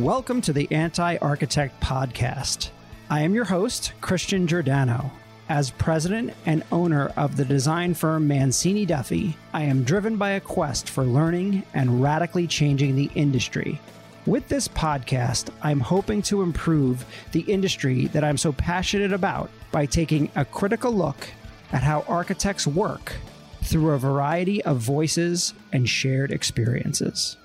[0.00, 2.70] Welcome to the Anti Architect Podcast.
[3.10, 5.12] I am your host, Christian Giordano.
[5.50, 10.40] As president and owner of the design firm Mancini Duffy, I am driven by a
[10.40, 13.78] quest for learning and radically changing the industry.
[14.24, 19.84] With this podcast, I'm hoping to improve the industry that I'm so passionate about by
[19.84, 21.28] taking a critical look
[21.72, 23.16] at how architects work
[23.62, 27.36] through a variety of voices and shared experiences.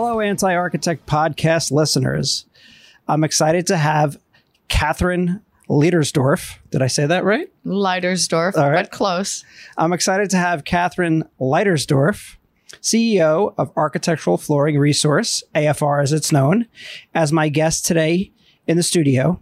[0.00, 2.46] Hello, Anti Architect Podcast listeners.
[3.08, 4.16] I'm excited to have
[4.68, 6.58] Catherine Leidersdorff.
[6.70, 7.48] Did I say that right?
[7.66, 8.84] Leidersdorff, All right.
[8.84, 9.44] but close.
[9.76, 12.36] I'm excited to have Catherine Leidersdorff,
[12.80, 16.68] CEO of Architectural Flooring Resource, AFR as it's known,
[17.12, 18.30] as my guest today
[18.68, 19.40] in the studio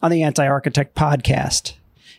[0.00, 1.72] on the Anti Architect Podcast.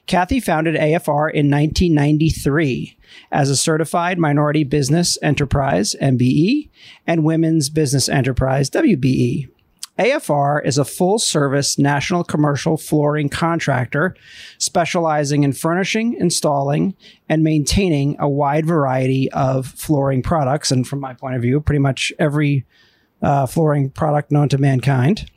[0.07, 2.97] Cathy founded AFR in 1993
[3.31, 6.69] as a certified minority business enterprise, MBE,
[7.05, 9.49] and women's business enterprise, WBE.
[9.99, 14.15] AFR is a full service national commercial flooring contractor
[14.59, 16.95] specializing in furnishing, installing,
[17.27, 20.71] and maintaining a wide variety of flooring products.
[20.71, 22.65] And from my point of view, pretty much every
[23.21, 25.29] uh, flooring product known to mankind.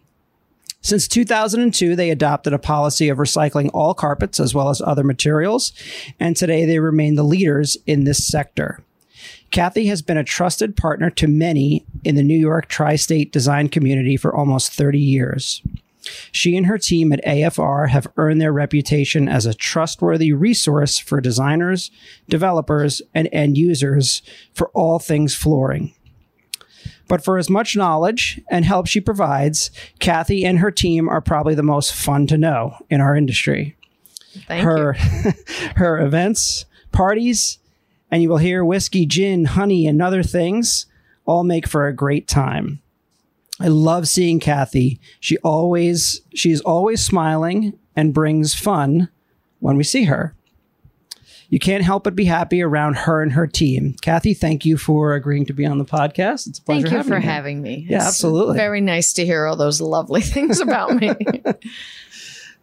[0.83, 5.73] Since 2002, they adopted a policy of recycling all carpets as well as other materials,
[6.19, 8.83] and today they remain the leaders in this sector.
[9.51, 13.69] Cathy has been a trusted partner to many in the New York tri state design
[13.69, 15.61] community for almost 30 years.
[16.33, 21.21] She and her team at AFR have earned their reputation as a trustworthy resource for
[21.21, 21.91] designers,
[22.29, 24.23] developers, and end users
[24.55, 25.93] for all things flooring.
[27.11, 31.57] But for as much knowledge and help she provides, Cathy and her team are probably
[31.57, 33.77] the most fun to know in our industry.
[34.47, 35.33] Thank her you.
[35.75, 37.59] her events, parties,
[38.13, 40.87] and you will hear whiskey, gin, honey, and other things
[41.27, 42.81] all make for a great time.
[43.59, 45.01] I love seeing Cathy.
[45.19, 49.09] She always she's always smiling and brings fun
[49.59, 50.37] when we see her.
[51.51, 53.97] You can't help but be happy around her and her team.
[54.01, 56.47] Cathy, thank you for agreeing to be on the podcast.
[56.47, 57.87] It's a pleasure Thank you having for having me.
[57.89, 58.57] Yeah, It's absolutely.
[58.57, 61.11] Very nice to hear all those lovely things about me.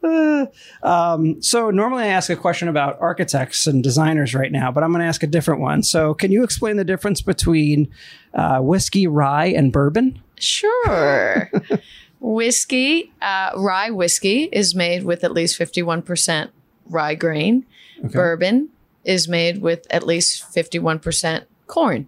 [0.83, 4.91] Um, so normally I ask a question about architects and designers right now, but I'm
[4.91, 5.83] going to ask a different one.
[5.83, 7.89] So can you explain the difference between
[8.33, 10.21] uh, whiskey, rye, and bourbon?
[10.39, 11.51] sure.
[12.19, 16.49] whiskey, uh, rye whiskey is made with at least 51%
[16.85, 17.65] rye grain.
[18.03, 18.69] Bourbon
[19.07, 22.07] is made with at least 51% corn.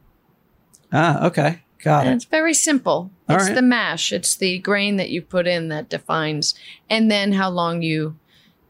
[0.94, 2.16] Ah, okay, got And it.
[2.18, 3.10] it's very simple.
[3.28, 3.56] All it's right.
[3.56, 4.12] the mash.
[4.12, 6.54] It's the grain that you put in that defines,
[6.90, 8.18] and then how long you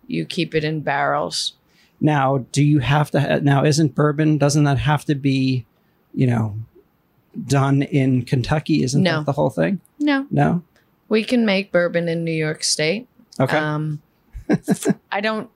[0.07, 1.53] you keep it in barrels.
[2.01, 3.19] Now, do you have to?
[3.19, 4.38] Ha- now, isn't bourbon?
[4.38, 5.66] Doesn't that have to be,
[6.13, 6.56] you know,
[7.45, 8.84] done in Kentucky?
[8.84, 9.18] Isn't No.
[9.18, 9.79] that the whole thing?
[10.00, 10.63] No, No.
[11.09, 13.07] we can make bourbon in New York State.
[13.39, 13.57] Okay.
[13.57, 14.01] Um,
[15.12, 15.50] I don't.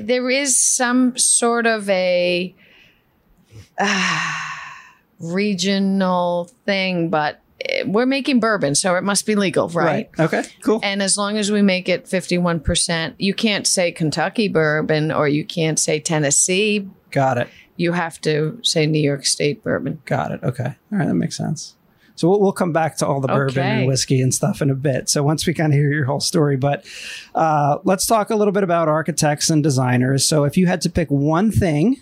[0.00, 2.54] There is some sort of a
[3.78, 4.32] uh,
[5.20, 10.10] regional thing, but eh, we're making bourbon, so it must be legal, right?
[10.18, 10.26] right?
[10.26, 10.42] Okay.
[10.62, 10.80] Cool.
[10.82, 15.44] And as long as we make it 51%, you can't say Kentucky bourbon or you
[15.44, 16.88] can't say Tennessee.
[17.10, 17.48] got it.
[17.78, 20.00] You have to say New York State bourbon.
[20.06, 20.42] Got it.
[20.42, 20.76] Okay.
[20.90, 21.06] All right.
[21.06, 21.76] That makes sense.
[22.16, 24.74] So we'll, we'll come back to all the bourbon and whiskey and stuff in a
[24.74, 25.08] bit.
[25.08, 26.84] So once we kind of hear your whole story, but
[27.34, 30.24] uh, let's talk a little bit about architects and designers.
[30.24, 31.98] So if you had to pick one thing,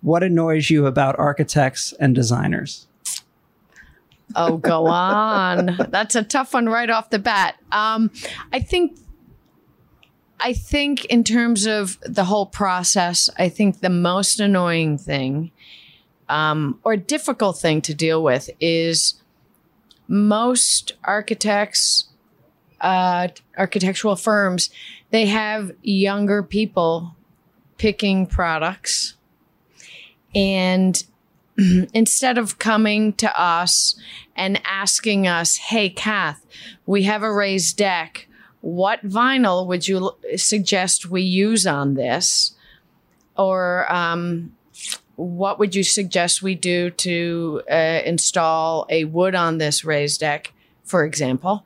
[0.00, 2.88] what annoys you about architects and designers?
[4.34, 5.76] Oh, go on.
[5.90, 7.56] That's a tough one right off the bat.
[7.70, 8.10] Um,
[8.52, 8.98] I think.
[10.44, 15.52] I think in terms of the whole process, I think the most annoying thing
[16.28, 19.21] um, or difficult thing to deal with is
[20.08, 22.04] most architects,
[22.80, 24.70] uh, architectural firms,
[25.10, 27.16] they have younger people
[27.78, 29.14] picking products.
[30.34, 31.02] And
[31.92, 33.96] instead of coming to us
[34.36, 36.44] and asking us, hey, Kath,
[36.86, 38.28] we have a raised deck.
[38.60, 42.54] What vinyl would you suggest we use on this?
[43.36, 44.54] Or um,
[45.22, 50.52] what would you suggest we do to uh, install a wood on this raised deck,
[50.84, 51.64] for example?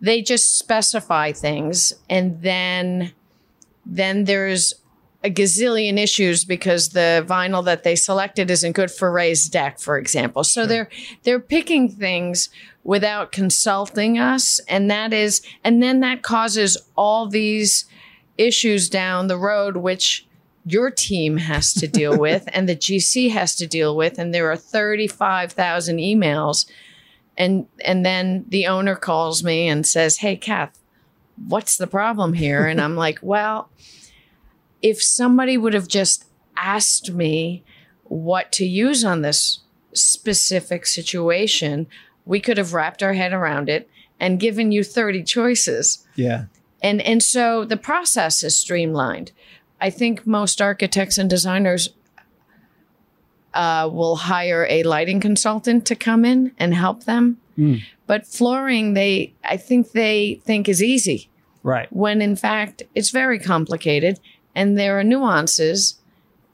[0.00, 3.12] They just specify things, and then
[3.84, 4.74] then there's
[5.24, 9.98] a gazillion issues because the vinyl that they selected isn't good for raised deck, for
[9.98, 10.44] example.
[10.44, 10.88] So they're
[11.24, 12.48] they're picking things
[12.84, 17.86] without consulting us, and that is, and then that causes all these
[18.36, 20.27] issues down the road, which
[20.70, 24.50] your team has to deal with and the GC has to deal with and there
[24.50, 26.66] are 35,000 emails
[27.38, 30.78] and and then the owner calls me and says, "Hey Kath,
[31.36, 33.70] what's the problem here?" And I'm like, "Well,
[34.82, 36.26] if somebody would have just
[36.56, 37.62] asked me
[38.02, 39.60] what to use on this
[39.94, 41.86] specific situation,
[42.26, 43.88] we could have wrapped our head around it
[44.18, 46.46] and given you 30 choices." Yeah.
[46.82, 49.30] And and so the process is streamlined.
[49.80, 51.90] I think most architects and designers
[53.54, 57.38] uh, will hire a lighting consultant to come in and help them.
[57.56, 57.82] Mm.
[58.06, 61.28] But flooring, they I think they think is easy
[61.62, 61.92] Right.
[61.92, 64.20] when in fact it's very complicated,
[64.54, 66.00] and there are nuances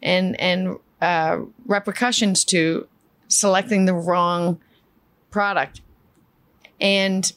[0.02, 2.88] and and uh, repercussions to
[3.28, 4.60] selecting the wrong
[5.30, 5.80] product.
[6.80, 7.30] And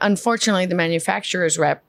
[0.00, 1.82] unfortunately, the manufacturer's rep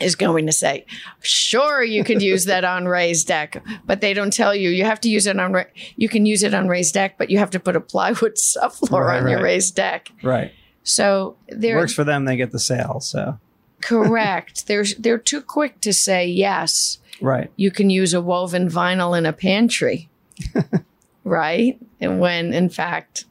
[0.00, 0.86] is going to say,
[1.20, 5.00] "Sure, you could use that on raised deck," but they don't tell you you have
[5.02, 5.52] to use it on.
[5.52, 5.64] Ra-
[5.96, 9.06] you can use it on raised deck, but you have to put a plywood subfloor
[9.06, 10.10] Right, on your raised deck.
[10.22, 10.52] Right.
[10.84, 13.00] So they're Works for them, they get the sale.
[13.00, 13.38] So,
[13.80, 14.66] correct.
[14.66, 16.98] they're they're too quick to say yes.
[17.20, 17.50] right.
[17.56, 20.08] You can use a woven vinyl in a pantry,
[21.24, 21.78] right?
[22.00, 23.26] And when in fact,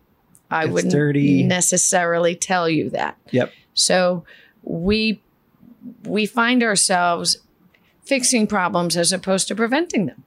[0.50, 1.44] I It's wouldn't dirty.
[1.44, 3.18] necessarily tell you that.
[3.32, 3.52] Yep.
[3.74, 4.26] So
[4.64, 5.22] we
[6.04, 7.38] we find ourselves
[8.04, 10.24] fixing problems as opposed to preventing them.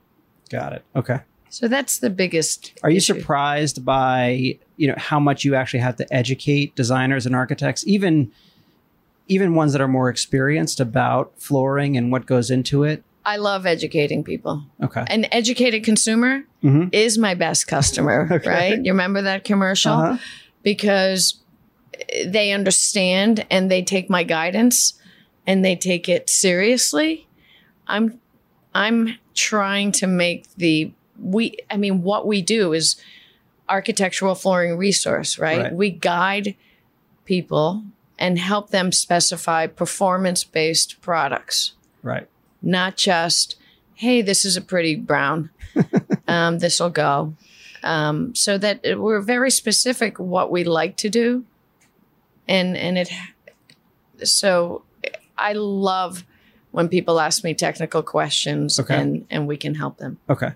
[0.49, 0.83] Got it.
[0.95, 1.19] Okay.
[1.49, 2.73] So that's the biggest.
[2.83, 3.17] Are you issue.
[3.19, 8.31] surprised by you know how much you actually have to educate designers and architects, even
[9.27, 13.03] even ones that are more experienced about flooring and what goes into it?
[13.25, 14.63] I love educating people.
[14.83, 15.03] Okay.
[15.07, 16.89] An educated consumer Mhm.
[16.93, 18.49] is my best customer, Okay.
[18.49, 18.77] right?
[18.85, 19.93] You remember that commercial?
[19.93, 20.17] Uh-huh.
[20.61, 21.39] because
[22.25, 24.93] they understand and they take my guidance
[25.47, 27.27] and they take it seriously.
[27.87, 28.19] I'm
[28.73, 32.95] I'm trying to make the we I mean what we do is
[33.69, 35.61] architectural flooring resource, right?
[35.63, 35.73] Right.
[35.73, 36.55] We guide
[37.25, 37.83] people
[38.19, 42.27] and help them specify performance-based products Right.
[42.61, 43.55] not just
[43.95, 45.49] hey this is a pretty brown
[46.27, 47.33] um, this will go
[47.83, 51.43] um, so that it- we're very specific what we like to do
[52.47, 53.09] and and it
[54.23, 54.83] so
[55.37, 56.23] i love
[56.71, 58.99] when people ask me technical questions Okay.
[58.99, 60.51] and and we can help them Okay.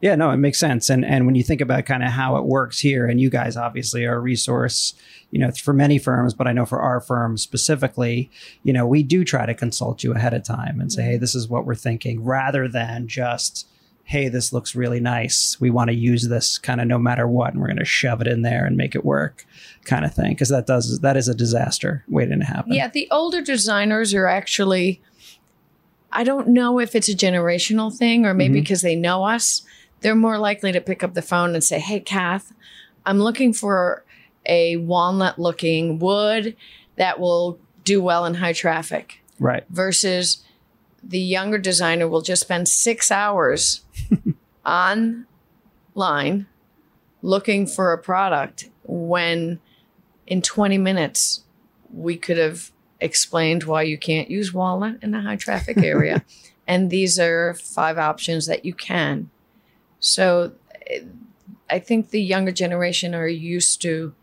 [0.00, 0.90] Yeah, no, it makes sense.
[0.90, 3.56] And and when you think about kind of how it works here, and you guys
[3.56, 4.92] obviously are a resource,
[5.30, 8.28] you know, for many firms, but I know for our firm specifically,
[8.62, 11.10] you know, we do try to consult you ahead of time and say, mm-hmm.
[11.12, 13.66] hey, this is what we're thinking, rather than just,
[14.06, 15.58] hey, this looks really nice.
[15.60, 18.20] We want to use this kind of no matter what, and we're going to shove
[18.20, 19.46] it in there and make it work,
[19.84, 20.32] kind of thing.
[20.32, 22.72] Because that does that is a disaster waiting to happen.
[22.74, 25.00] yeah the older designers are actually
[26.12, 28.62] i don't know if it's a generational thing or maybe Mhm.
[28.62, 29.62] because they know us
[30.00, 32.52] they're more likely to pick up the phone and say hey kath
[33.06, 34.04] i'm looking for
[34.46, 36.54] a walnut looking wood
[36.96, 39.64] that will do well in high traffic Right.
[39.70, 40.44] versus
[41.06, 43.82] the younger designer will just spend six hours
[44.66, 46.46] online
[47.22, 49.60] looking for a product when
[50.26, 51.42] in 20 minutes
[51.92, 52.70] we could have
[53.00, 56.24] explained why you can't use walnut in a high traffic area.
[56.66, 59.30] And these are five options that you can.
[60.00, 60.52] So
[61.70, 64.14] i think the younger generation are used to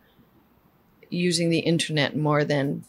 [1.10, 2.84] using the internet more than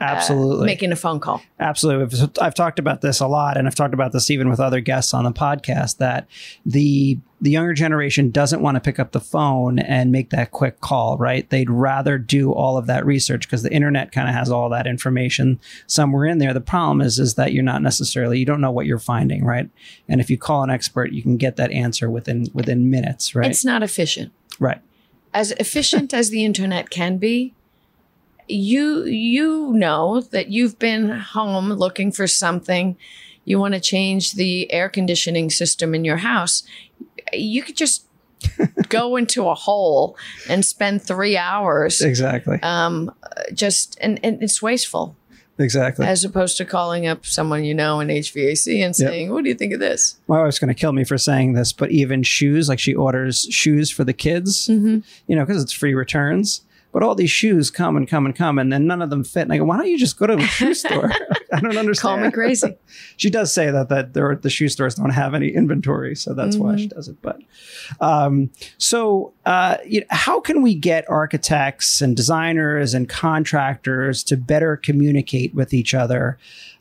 [0.00, 0.66] uh, Absolutely.
[0.66, 2.18] making a phone call Absolutely.
[2.20, 4.80] I've- I've talked about this a lot, and I've talked about this even with other
[4.80, 5.98] guests on the podcast.
[5.98, 6.26] That
[6.66, 10.80] the the younger generation doesn't want to pick up the phone and make that quick
[10.80, 11.48] call, right?
[11.50, 14.86] They'd rather do all of that research because the internet kind of has all that
[14.86, 15.58] information
[15.88, 16.54] somewhere in there.
[16.54, 19.68] The problem is, is that you're not necessarily you don't know what you're finding, right?
[20.08, 23.50] And if you call an expert, you can get that answer within within minutes, right?
[23.50, 24.80] it's not efficient right.
[25.34, 27.54] as efficient as the internet can be
[28.48, 32.96] you you know that you've been home looking for something
[33.44, 36.62] you want to change the air conditioning system in your house
[37.32, 38.04] you could just
[38.88, 40.16] go into a hole
[40.48, 42.58] and spend 3 hours Exactly.
[42.62, 43.12] um
[43.54, 45.16] just and, and it's wasteful
[45.58, 46.06] Exactly.
[46.06, 49.54] as opposed to calling up someone you know in HVAC and saying what do you
[49.54, 52.68] think of this My wife's going to kill me for saying this, but even shoes,
[52.68, 54.98] like she orders shoes for the kids, Mm-hmm.
[55.28, 56.62] you know, because it's free returns.
[56.92, 59.42] But all these shoes come and come and come, and then none of them fit.
[59.42, 61.10] And I go, why don't you just go to a shoe store?
[61.52, 61.98] I don't understand.
[62.00, 62.76] call me crazy
[63.16, 66.56] She does say that that there, the shoe stores don't have any inventory, so that's
[66.56, 66.78] why Mm-hmm.
[66.78, 67.16] she does it.
[67.22, 67.40] But
[68.00, 74.36] um, so, uh, you know, how can we get architects and designers and contractors to
[74.36, 76.38] better communicate with each other?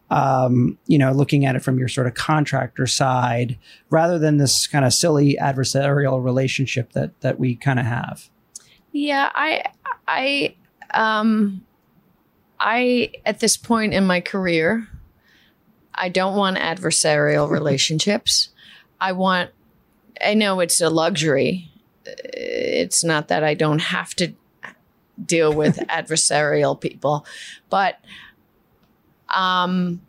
[0.10, 3.58] um, you know, looking at it from your sort of contractor side,
[3.90, 8.30] rather than this kind of silly adversarial relationship that that we kind of have.
[8.92, 9.64] Yeah, I,
[10.08, 10.56] I,
[10.94, 11.66] um,
[12.60, 14.88] I at this point in my career,
[15.94, 18.50] I don't want adversarial relationships.
[19.00, 19.50] I want.
[20.24, 21.72] I know it's a luxury.
[22.06, 24.34] It's not that I don't have to
[25.24, 27.26] deal with adversarial people,
[27.70, 28.00] but
[29.30, 30.02] um,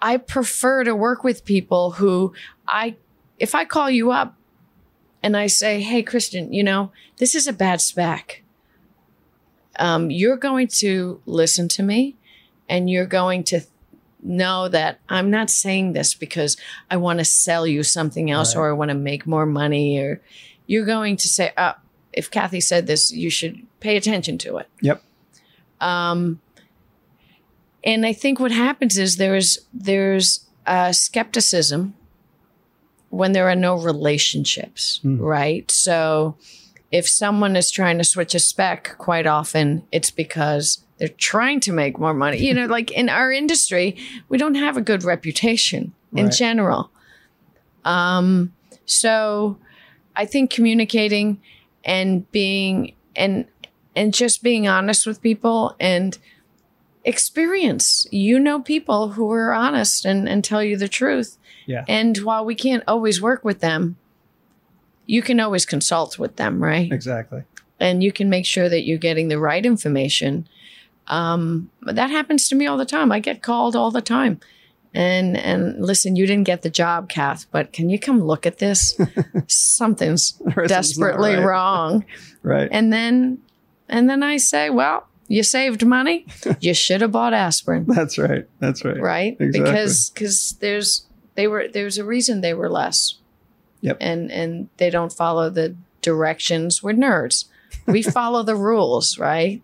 [0.00, 2.34] I prefer to work with people who
[2.66, 2.96] I,
[3.38, 4.34] if I call you up
[5.22, 8.42] and I say, hey, Christian, you know, this is a bad spec.
[9.78, 12.16] Um, you're going to listen to me
[12.68, 13.60] and you're going to
[14.22, 16.56] know that I'm not saying this because
[16.90, 18.60] I want to sell you something else Right.
[18.62, 20.20] or I want to make more money or
[20.66, 21.72] you're going to say, uh,
[22.12, 24.68] if Cathy said this, you should pay attention to it.
[24.80, 25.02] Yep.
[25.80, 26.40] Um,
[27.82, 31.94] and I think what happens is there's there's uh, skepticism
[33.12, 35.20] when there are no relationships, Hmm.
[35.20, 35.70] right?
[35.70, 36.34] So
[36.90, 41.72] if someone is trying to switch a spec, quite often it's because they're trying to
[41.72, 42.38] make more money.
[42.38, 43.96] You know, like in our industry,
[44.30, 46.34] we don't have a good reputation in Right.
[46.34, 46.90] general.
[47.84, 48.52] Um,
[48.86, 49.58] so
[50.16, 51.38] I think communicating
[51.84, 53.44] and being and
[53.94, 56.16] and just being honest with people and
[57.04, 58.06] experience.
[58.10, 61.36] You know people who are honest and, and tell you the truth.
[61.66, 61.84] Yeah.
[61.88, 63.96] And while we can't always work with them,
[65.06, 66.90] you can always consult with them, right?
[66.92, 67.44] Exactly.
[67.80, 70.46] And you can make sure that you're getting the right information.
[71.08, 73.10] Um, that happens to me all the time.
[73.10, 74.40] I get called all the time.
[74.94, 78.58] And and listen, you didn't get the job, Kath, but can you come look at
[78.58, 78.94] this?
[79.46, 81.44] Something's Something's desperately right.
[81.44, 82.04] wrong.
[82.44, 82.68] Right.
[82.72, 83.38] And then
[83.88, 86.26] and then I say, well, you saved money.
[86.58, 88.46] you should have bought aspirin, That's right.
[88.58, 89.00] That's right.
[89.00, 89.36] right?
[89.38, 89.60] Exactly.
[89.60, 93.18] Because because there's they were there's a reason they were less.
[93.80, 93.98] Yep.
[94.00, 96.82] And and they don't follow the directions.
[96.82, 97.46] We're nerds.
[97.86, 99.62] We follow the rules, right?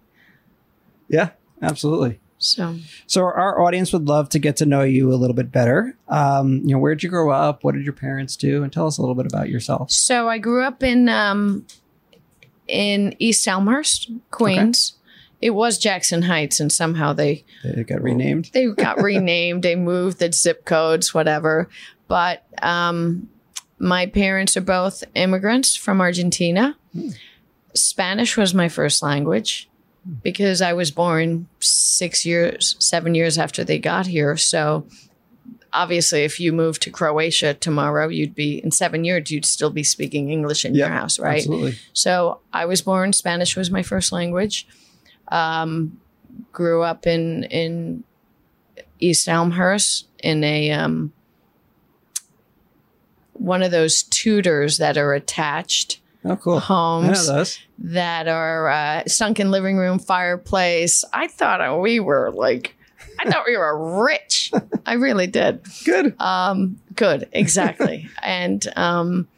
[1.08, 1.30] Yeah.
[1.62, 2.20] Absolutely.
[2.38, 5.96] So So our audience would love to get to know you a little bit better.
[6.06, 7.64] Um, you know, where'd you grow up?
[7.64, 8.62] What did your parents do?
[8.62, 9.90] And tell us a little bit about yourself.
[9.90, 11.66] so I grew up in um
[12.68, 14.97] in East Elmhurst, Queens.
[15.40, 18.50] It was Jackson Heights, and somehow they It got renamed.
[18.52, 21.68] they got renamed, they moved the zip codes, whatever.
[22.08, 23.28] But um,
[23.78, 26.76] my parents are both immigrants from Argentina.
[27.74, 29.68] Spanish was my first language
[30.22, 34.36] because I was born six years, seven years after they got here.
[34.36, 34.86] So
[35.72, 39.84] obviously, if you moved to Croatia tomorrow, you'd be in seven years, you'd still be
[39.84, 41.38] speaking English in your house, right?
[41.38, 41.76] Absolutely.
[41.92, 44.66] So I was born Spanish was my first language.
[45.30, 46.00] Um,
[46.52, 48.04] grew up in in
[49.00, 51.12] East Elmhurst in a um,
[53.32, 56.60] one of those Tudors that are attached Oh, cool.
[56.60, 61.04] Homes that are uh, sunken living room fireplace.
[61.12, 62.76] I thought we were like,
[63.20, 64.50] I thought we were rich.
[64.84, 65.64] I really did.
[65.84, 66.20] Good.
[66.20, 68.08] Um, good, exactly.
[68.22, 69.28] and um,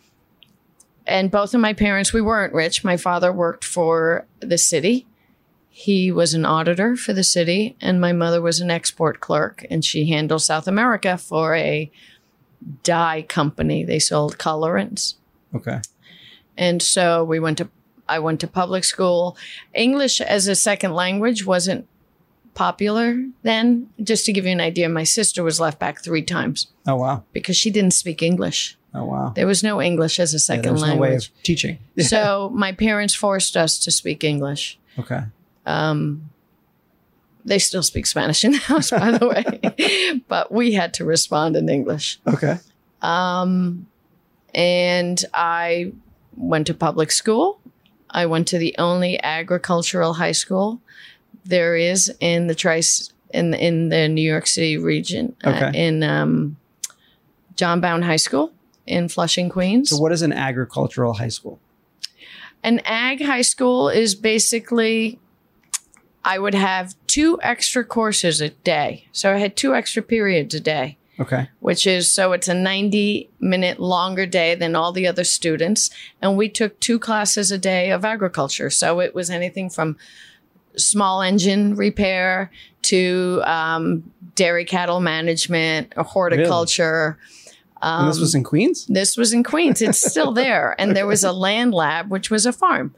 [1.07, 2.83] and both of my parents, we weren't rich.
[2.83, 5.07] My father worked for the city.
[5.87, 9.83] He was an auditor for the city, and my mother was an export clerk, and
[9.85, 11.91] she handled South America for a
[12.83, 13.85] dye company.
[13.85, 15.15] They sold colorants.
[15.55, 15.81] Okay.
[16.59, 17.69] And so we went to
[18.09, 19.37] I went to public school.
[19.73, 21.87] English as a second language wasn't
[22.55, 23.89] popular then.
[24.03, 27.23] Just to give you an idea, my sister was left back 3 times Oh wow.
[27.33, 28.77] because she didn't speak English.
[28.93, 29.33] Oh wow.
[29.37, 31.29] There was no English as a Yeah, second there's no way language.
[31.29, 31.79] of teaching.
[31.99, 34.79] So my parents forced us to speak English.
[34.99, 35.23] Okay.
[35.67, 36.31] Um,
[37.45, 41.57] they still speak Spanish in the house, by the way, but we had to respond
[41.57, 42.21] in English.
[42.27, 42.59] Okay.
[43.03, 43.87] Um,
[44.55, 45.93] and I
[46.37, 47.61] went to public school.
[48.11, 50.81] I went to the only agricultural high school
[51.45, 55.37] there is in the Trice in in the New York City region.
[55.45, 56.57] uh, in um,
[57.57, 58.53] John Bowne High School
[58.87, 59.91] in Flushing, Queens.
[59.91, 61.59] So what is an agricultural high school?
[62.63, 65.19] An ag high school is basically
[66.25, 69.07] I would have two extra courses a day.
[69.13, 70.97] So I had two extra periods a day.
[71.19, 71.51] Okay.
[71.59, 75.91] which is so it's a 90 minute longer day than all the other students.
[76.23, 78.71] And we took two classes a day of agriculture.
[78.71, 79.99] So it was anything from
[80.77, 82.51] small engine repair
[82.85, 87.19] to um, dairy cattle management, or horticulture.
[87.83, 88.87] and this Um, was in Queens?
[88.87, 89.83] this was in Queens.
[89.83, 90.75] It's still there.
[90.79, 92.95] And there was a land lab, which was a farm.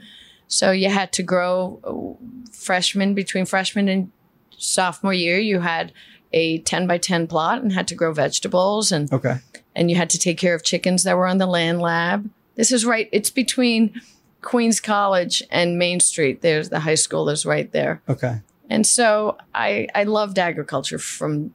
[0.53, 4.11] So you had to grow uh, freshman, between freshman and
[4.59, 5.93] sophomore year, you had
[6.35, 9.37] a 10 by 10 plot and had to grow vegetables and Okay.
[9.75, 12.29] and you had to take care of chickens that were on the land lab.
[12.55, 13.09] This is right.
[13.13, 13.99] It's between
[14.43, 16.43] Queens College and Main Street.
[16.43, 18.03] There's the high school is right there.
[18.07, 18.41] Okay.
[18.69, 21.55] And so I I loved agriculture from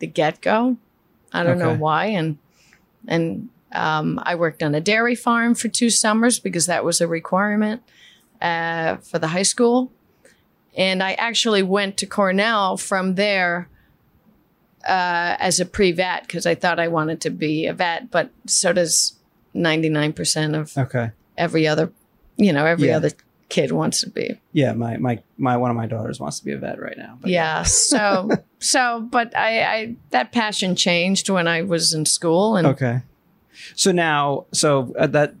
[0.00, 0.76] the get go.
[1.32, 2.06] I don't know why.
[2.06, 2.36] And
[3.06, 7.06] and um, I worked on a dairy farm for two summers because that was a
[7.08, 7.82] requirement
[8.40, 9.92] uh, for the high school.
[10.76, 13.68] And I actually went to Cornell from there
[14.86, 18.30] uh, as a pre vet because I thought I wanted to be a vet, but
[18.46, 19.14] so does
[19.54, 21.10] 99% of Okay.
[21.36, 21.92] every other,
[22.36, 22.96] you know, every Yeah.
[22.98, 23.10] other
[23.48, 24.38] kid wants to be.
[24.52, 27.18] Yeah, my my my one of my daughters wants to be a vet right now.
[27.24, 27.62] Yeah.
[27.64, 28.30] So,
[28.60, 33.00] so, but I, I, that passion changed when I was in school and Okay.
[33.74, 35.34] So now, so uh, that,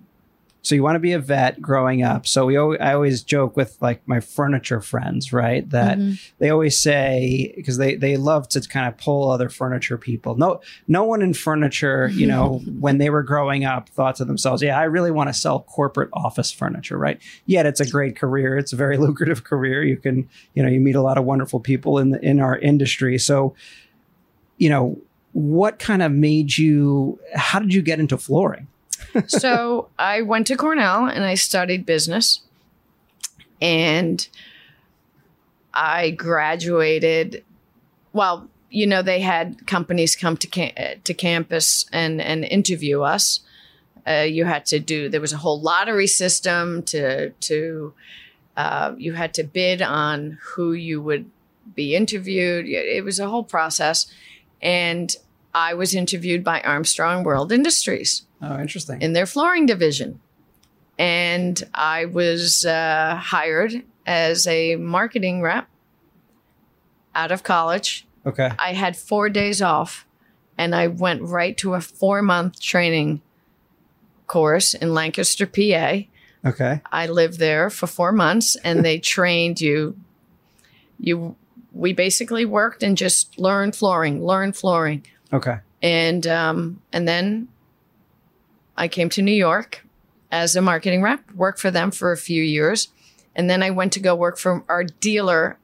[0.60, 2.26] so you want to be a vet growing up.
[2.26, 5.68] So we, I always joke with like my furniture friends, right?
[5.70, 6.20] That Mhm.
[6.38, 10.36] they always say because they they love to kind of pull other furniture people.
[10.36, 14.60] No, no one in furniture, you know, when they were growing up, thought to themselves,
[14.60, 17.18] "Yeah, I really want to sell corporate office furniture." Right?
[17.46, 18.58] Yet it's a great career.
[18.58, 19.82] It's a very lucrative career.
[19.84, 22.58] You can, you know, you meet a lot of wonderful people in the, in our
[22.58, 23.16] industry.
[23.18, 23.54] So,
[24.58, 24.98] you know,
[25.32, 27.18] what kind of made you?
[27.34, 28.66] How did you get into flooring?
[29.26, 32.40] so I went to Cornell and I studied business.
[33.60, 34.26] And
[35.74, 37.44] I graduated.
[38.12, 43.40] Well, you know, they had companies come to cam- to campus and and interview us.
[44.06, 45.08] Uh, you had to do.
[45.08, 47.94] There was a whole lottery system to to.
[48.56, 51.30] Uh, you had to bid on who you would
[51.76, 52.66] be interviewed.
[52.66, 54.12] It was a whole process,
[54.60, 55.14] and
[55.54, 59.00] I was interviewed by Armstrong World Industries Oh, interesting.
[59.02, 60.20] in their flooring division.
[60.98, 65.68] And I was uh, hired as a marketing rep
[67.14, 68.06] out of college.
[68.26, 68.50] okay.
[68.58, 70.06] I had four days off
[70.56, 73.22] and I went right to a four month training
[74.26, 76.00] course in Lancaster, PA.
[76.48, 76.80] Okay.
[76.92, 79.96] I lived there for four months and they trained you.
[81.00, 81.36] You,
[81.72, 85.58] we basically worked and just learned flooring, learned flooring Okay.
[85.82, 87.48] and um, and then
[88.78, 89.84] I came to New York
[90.30, 92.88] as a marketing rep, worked for them for a few years,
[93.34, 95.58] and then I went to go work for our dealer,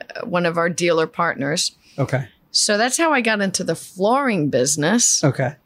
[0.00, 1.76] uh, one of our dealer partners.
[1.98, 2.28] Okay.
[2.50, 5.22] So that's how I got into the flooring business.
[5.22, 5.56] Okay.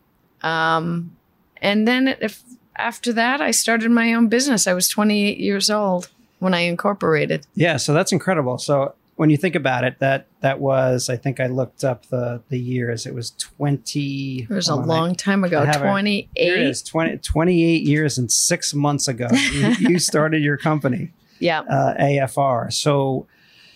[0.43, 1.17] Um,
[1.61, 2.43] and then if,
[2.77, 4.67] after that, I started my own business.
[4.67, 6.09] I was 28 years old
[6.39, 7.47] when I incorporated.
[7.55, 7.77] Yeah.
[7.77, 8.59] So that's incredible.
[8.59, 12.41] So when you think about it, that that was I think I looked up the
[12.49, 13.05] the years.
[13.05, 14.43] It was twenty.
[14.45, 15.89] It was a on, I- long time ago, I have it.
[15.89, 16.29] 28.
[16.37, 19.27] Here 20, 28 years and six months ago.
[19.53, 21.61] you, you started your company, Yeah.
[21.61, 22.73] uh, AFR.
[22.73, 23.27] So,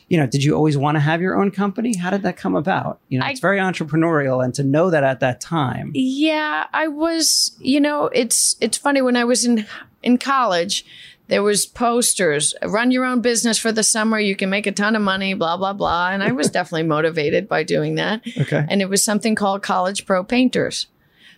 [0.08, 1.96] you know, did you always want to have your own company?
[1.96, 3.00] How did that come about?
[3.08, 5.90] You know, I- it's very entrepreneurial, and to know that at that time.
[5.94, 9.66] Yeah, I was, you know, it's it's funny when I was in
[10.04, 10.84] in college,
[11.32, 14.94] there was posters, run your own business for the summer, you can make a ton
[14.94, 18.20] of money, blah blah blah, and I was definitely motivated by doing that.
[18.38, 18.66] Okay.
[18.68, 20.88] And it was something called College Pro Painters.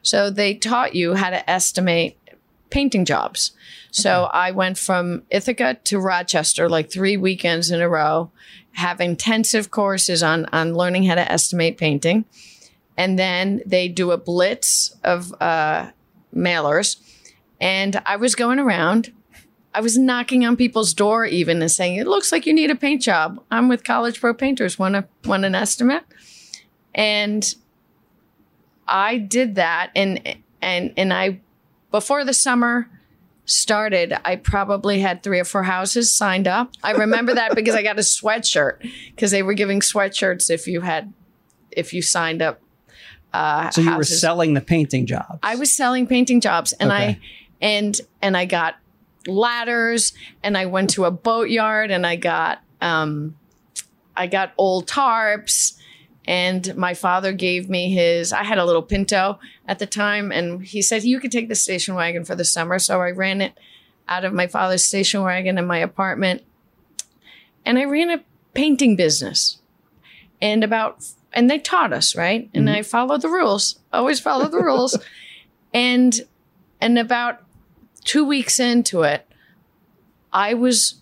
[0.03, 2.19] So they taught you how to estimate
[2.71, 3.53] painting jobs.
[3.93, 8.33] So I went from Ithaca to Rochester like 3 weekends in a row,
[8.73, 12.25] have intensive courses on on learning how to estimate painting
[12.97, 15.91] and then they do a blitz of uh,
[16.35, 16.97] mailers.
[17.61, 19.13] And I was going around,
[19.75, 22.77] I was knocking on people's door even and saying, "It looks like you need a
[22.77, 23.43] paint job.
[23.51, 24.79] I'm with College Pro Painters.
[24.79, 26.05] Want a want an estimate?"
[26.95, 27.55] And
[28.87, 31.41] I did that, and and and I
[31.91, 32.89] before the summer
[33.47, 36.73] started, I probably had three or four houses signed up.
[36.83, 40.81] I remember that because I got a sweatshirt because they were giving sweatshirts if you
[40.83, 41.13] had
[41.71, 42.61] if you signed up.
[43.33, 45.41] Uh, So you were selling the painting jobs.
[45.43, 47.19] I was selling painting jobs, and I
[47.61, 48.77] and and I got
[49.27, 53.37] ladders, and I went to a boatyard, and I got um,
[54.17, 55.79] I got old tarps,
[56.27, 58.33] and my father gave me his.
[58.33, 61.55] I had a little Pinto at the time, and he said you could take the
[61.55, 63.59] station wagon for the summer, so I ran it
[64.09, 66.43] out of my father's station wagon in my apartment,
[67.65, 69.59] and I ran a painting business,
[70.41, 73.81] and about and they taught us right, and I followed the rules.
[73.93, 74.97] Always follow the rules,
[75.75, 76.19] and
[76.81, 77.44] and about
[78.05, 79.27] two weeks into it,
[80.33, 80.97] I was.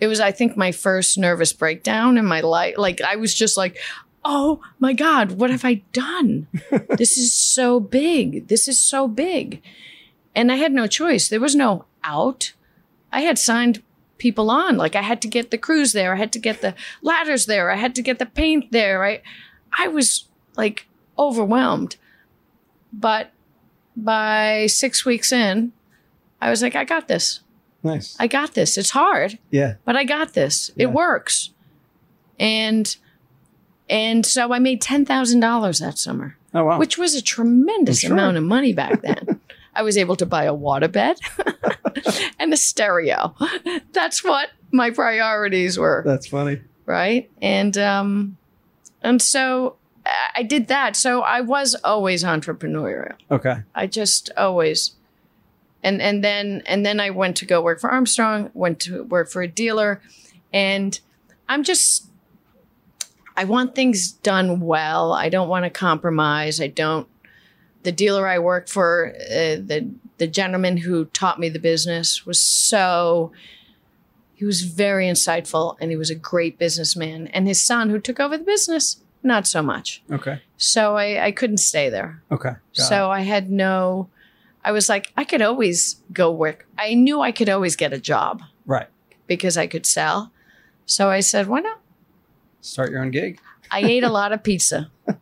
[0.00, 2.76] It was, I think, my first nervous breakdown in my life.
[2.78, 3.76] Like I was just like,
[4.24, 6.46] "Oh my god, what have I done?
[6.96, 8.48] this is so big.
[8.48, 9.60] This is so big,"
[10.34, 11.28] and I had no choice.
[11.28, 12.52] There was no out.
[13.10, 13.82] I had signed
[14.18, 14.76] people on.
[14.76, 16.12] Like I had to get the crews there.
[16.14, 17.70] I had to get the ladders there.
[17.70, 19.04] I had to get the paint there.
[19.04, 19.22] I,
[19.76, 20.24] I was
[20.56, 20.86] like
[21.18, 21.96] overwhelmed.
[22.92, 23.32] But
[23.96, 25.72] by six weeks in,
[26.40, 27.40] I was like, I got this.
[27.82, 28.16] Nice.
[28.18, 28.76] I got this.
[28.76, 29.74] It's hard, yeah.
[29.84, 30.70] but I got this.
[30.76, 30.84] Yeah.
[30.84, 31.50] It works.
[32.38, 32.96] And
[33.88, 36.78] and so I made ten thousand dollars that summer, Oh wow.
[36.78, 38.12] which was a tremendous sure.
[38.12, 39.40] amount of money back then.
[39.74, 41.18] I was able to buy a waterbed
[42.38, 43.34] and a stereo.
[43.92, 46.60] That's what my priorities were That's funny.
[46.84, 48.36] right and um
[49.02, 53.62] and so I- i did that so i was always entrepreneurial Okay.
[53.74, 54.90] i just always
[55.82, 59.30] and and then and then i went to go work for armstrong went to work
[59.30, 60.00] for a dealer
[60.52, 61.00] and
[61.48, 62.06] i'm just
[63.36, 67.08] i want things done well i don't want to compromise i don't
[67.82, 69.88] the dealer i worked for uh, the
[70.18, 73.32] the gentleman who taught me the business was so
[74.38, 77.26] he was very insightful and he was a great businessman.
[77.28, 80.00] And his son, who took over the business, not so much.
[80.12, 80.40] Okay.
[80.56, 82.22] So I, I couldn't stay there.
[82.30, 82.52] Okay.
[82.70, 84.10] So I had no,
[84.64, 86.66] I was like, I could always go work.
[86.76, 88.88] I knew I could always get a job right.
[89.26, 90.32] because I could sell.
[90.86, 91.80] So I said, why not?
[92.60, 93.40] Start your own gig.
[93.70, 94.90] I ate a lot of pizza.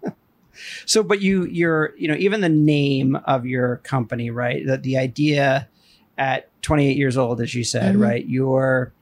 [0.86, 4.66] So, but you, you're, you know, even the name of your company, right?
[4.66, 5.68] That the idea
[6.16, 8.00] at 28 years old, as you said, Mhm.
[8.00, 8.26] right?
[8.26, 8.92] You're,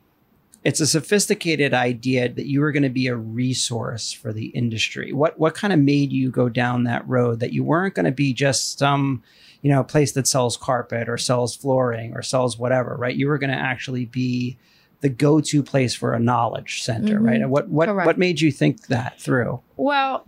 [0.65, 5.13] it's a sophisticated idea that you were going to be a resource for the industry.
[5.13, 8.13] What, what kind of made you go down that road that you weren't going to
[8.13, 9.23] be just some,
[9.65, 13.17] you know, a place that sells carpet or sells flooring or sells whatever, right?
[13.17, 14.59] You were going to actually be
[15.01, 17.27] the go-to place for a knowledge center, Mhm.
[17.27, 17.41] right?
[17.41, 18.07] And what, what, Correct.
[18.07, 19.61] what made you think that through?
[19.79, 20.27] Well,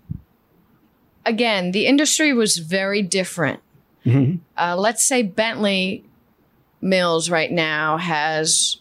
[1.27, 3.61] again, the industry was very different.
[4.07, 4.39] Mhm.
[4.57, 6.03] Uh, let's say Bentley
[6.81, 8.79] Mills right now has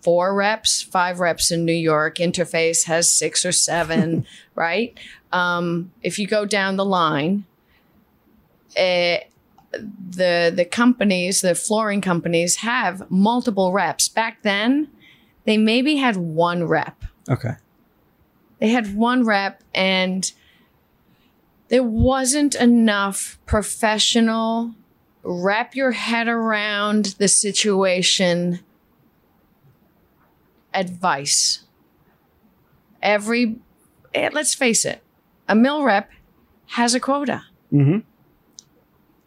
[0.00, 2.16] four reps, five reps in New York.
[2.16, 4.96] Interface has six or seven, right?
[5.32, 7.44] Um, if you go down the line,
[8.74, 9.20] eh,
[9.72, 14.08] the the companies, the flooring companies, have multiple reps.
[14.08, 14.88] Back then,
[15.44, 17.54] they maybe had one rep Okay.
[18.58, 20.32] they had one rep and
[21.68, 24.74] there wasn't enough professional
[25.22, 28.60] wrap your head around the situation
[30.74, 31.64] advice
[33.02, 33.56] every
[34.14, 35.02] eh, let's face it
[35.48, 36.10] a mill rep
[36.70, 37.98] has a quota Mm-hmm.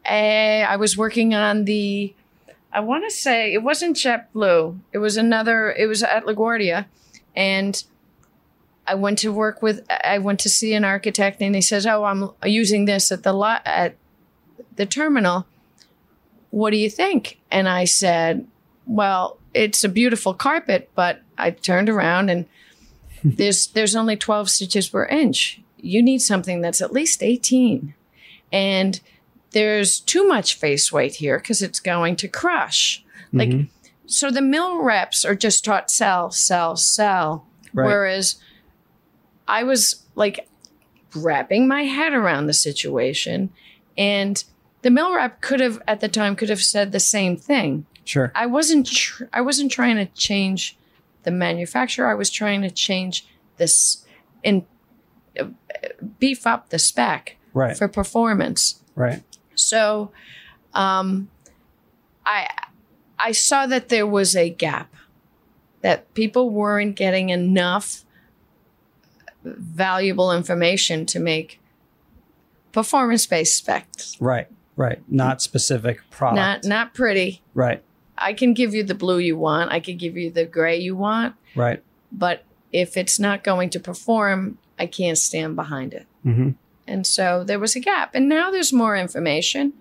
[0.05, 2.13] Eh, I was working on the,
[2.71, 4.79] I want to say it wasn't JetBlue.
[4.93, 5.71] It was another.
[5.71, 6.85] It was at LaGuardia,
[7.35, 7.83] and
[8.88, 9.85] I went to work with.
[9.89, 13.33] I went to see an architect, and he says, "Oh, I'm using this at the
[13.33, 13.95] lot at
[14.75, 15.45] the terminal.
[16.51, 18.47] What do you think?" And I said,
[18.85, 22.45] "Well, it's a beautiful carpet, but I turned around and
[23.23, 25.62] there's there's only 12 stitches per inch.
[25.77, 27.95] You need something that's at least 18."
[28.51, 28.99] And
[29.51, 33.03] there's too much face weight here because it's going to crush.
[33.33, 33.69] Like, Mhm.
[34.05, 37.45] so the mill reps are just taught sell, sell, sell.
[37.73, 37.85] Right.
[37.85, 38.35] Whereas
[39.47, 40.47] I was like
[41.15, 43.49] wrapping my head around the situation.
[43.97, 44.43] And
[44.83, 47.85] the mill rep could have, at the time, could have said the same thing.
[48.05, 48.31] Sure.
[48.35, 50.77] I wasn't, tr- I wasn't trying to change
[51.23, 52.07] the manufacturer.
[52.09, 54.05] I was trying to change this
[54.43, 54.65] and
[55.39, 55.45] uh,
[56.19, 57.75] beef up the spec Right.
[57.77, 58.81] for performance.
[58.95, 59.21] Right.
[59.60, 60.12] So,
[60.74, 61.30] um,
[62.26, 62.48] I
[63.17, 64.93] I saw that there was a gap
[65.82, 68.04] that people weren't getting enough
[69.43, 71.60] valuable information to make
[72.72, 74.17] performance based specs.
[74.19, 74.48] Right.
[74.76, 75.02] Right.
[75.10, 76.65] Not specific product.
[76.65, 77.41] Not not pretty.
[77.54, 77.84] right.
[78.22, 79.72] I can give you the blue you want.
[79.72, 81.82] I can give you the gray you want, Right.
[82.12, 82.43] but
[82.74, 86.06] if it's not going to perform, I can't stand behind it.
[86.24, 86.50] hmm
[86.89, 88.15] And so there was a gap.
[88.15, 89.73] And now there's more information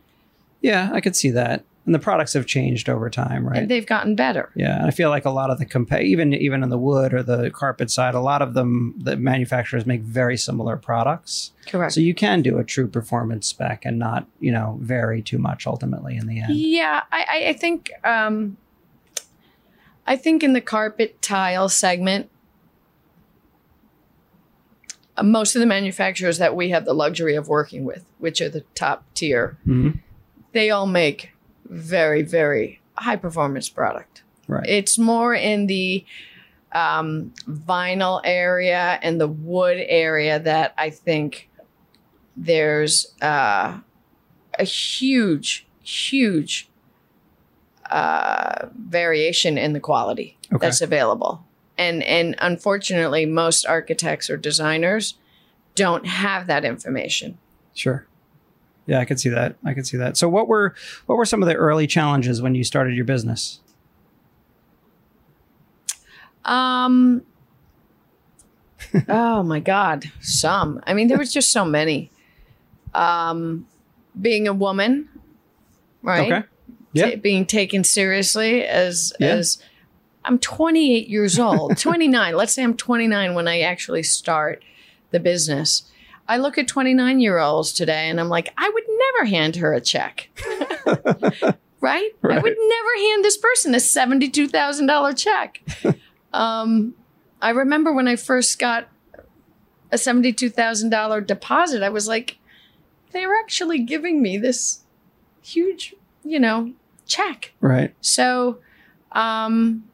[0.60, 1.64] Yeah, I could see that.
[1.86, 3.60] And the products have changed over time, right?
[3.60, 4.50] and they've gotten better.
[4.54, 7.14] yeah, and I feel like a lot of the compa- even even in the wood
[7.14, 11.52] or the carpet side, a lot of them the manufacturers make very similar products.
[11.66, 11.94] Correct.
[11.94, 15.66] So you can do a true performance spec and not, you know, vary too much
[15.66, 16.54] ultimately in the end.
[16.56, 18.58] Yeah, I, I, think um,
[20.06, 22.28] I think in the carpet tile segment,
[25.22, 28.62] most of the manufacturers that we have the luxury of working with, which are the
[28.74, 29.98] top tier, Mhm.
[30.52, 31.30] they all make
[31.68, 34.22] very, very high performance product.
[34.46, 34.66] Right.
[34.68, 36.04] It's more in the
[36.72, 41.48] um, vinyl area and the wood area that I think
[42.36, 43.78] there's uh,
[44.58, 46.68] a huge, huge
[47.90, 50.66] uh, variation in the quality Okay.
[50.66, 51.44] that's available.
[51.78, 55.14] And and unfortunately, most architects or designers
[55.76, 57.38] don't have that information.
[57.72, 58.04] Sure.
[58.86, 59.54] Yeah, I could see that.
[59.64, 60.16] I could see that.
[60.16, 60.74] So, what were
[61.06, 63.60] what were some of the early challenges when you started your business?
[66.44, 67.22] Um.
[69.08, 70.80] oh my God, some.
[70.86, 72.10] I mean, there was just so many.
[72.94, 73.66] Um,
[74.20, 75.08] being a woman,
[76.02, 76.32] right?
[76.32, 76.46] Okay.
[76.92, 77.10] Yeah.
[77.10, 79.28] Ta- being taken seriously as Yeah.
[79.28, 79.62] as
[80.28, 82.36] I'm 28 years old, 29.
[82.36, 84.62] Let's say I'm 29 when I actually start
[85.10, 85.90] the business.
[86.28, 89.72] I look at 29 year olds today and I'm like, I would never hand her
[89.72, 90.28] a check.
[91.80, 92.10] right?
[92.22, 95.62] I would never hand this person a $72,000 check.
[96.34, 96.94] um,
[97.40, 98.88] I remember when I first got
[99.90, 102.38] a $72,000 deposit, I was like,
[103.12, 104.82] they're actually giving me this
[105.40, 106.74] huge, you know,
[107.06, 107.54] check.
[107.62, 107.94] Right.
[108.02, 108.58] So,
[109.12, 109.84] um,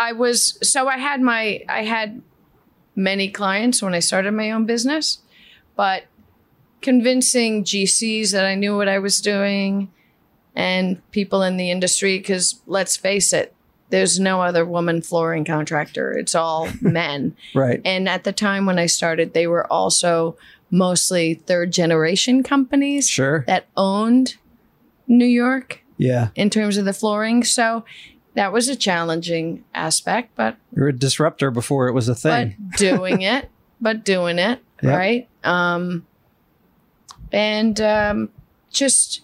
[0.00, 2.22] I was so I had my I had
[2.96, 5.18] many clients when I started my own business,
[5.76, 6.04] but
[6.80, 9.90] convincing GCs that I knew what I was doing
[10.56, 13.54] and people in the industry because let's face it,
[13.90, 16.12] there's no other woman flooring contractor.
[16.12, 17.36] It's all men.
[17.54, 17.80] Right.
[17.84, 20.36] And at the time when I started, they were also
[20.70, 23.44] mostly third generation companies Sure.
[23.46, 24.36] that owned
[25.06, 26.28] New York Yeah.
[26.34, 27.44] in terms of the flooring.
[27.44, 27.84] So
[28.34, 32.56] that was a challenging aspect, but You were a disruptor before it was a thing.
[32.58, 33.48] but doing it,
[33.80, 34.96] but doing it, Yep.
[34.96, 35.28] right?
[35.44, 36.06] Um,
[37.32, 38.30] and um,
[38.70, 39.20] just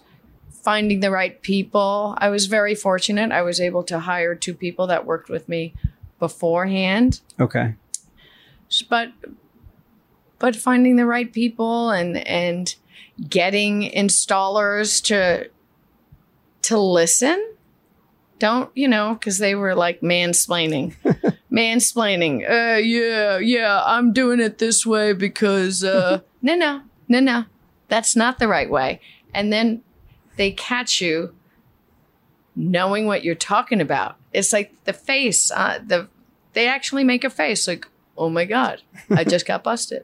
[0.51, 2.15] finding the right people.
[2.17, 3.31] I was very fortunate.
[3.31, 5.73] I was able to hire two people that worked with me
[6.19, 7.75] beforehand, okay.
[8.89, 9.11] but
[10.39, 12.75] but finding the right people and and
[13.29, 15.49] getting installers to
[16.63, 17.53] to listen
[18.39, 20.95] don't you know because they were like mansplaining.
[21.51, 22.49] Mansplaining.
[22.49, 27.45] Uh yeah yeah i'm doing it this way because uh no no no no.
[27.87, 28.99] That's not the right way.
[29.33, 29.81] And then
[30.35, 31.33] they catch you
[32.55, 34.17] knowing what you're talking about.
[34.33, 36.07] It's like the face uh the
[36.53, 40.03] they actually make a face like oh my god i just got busted.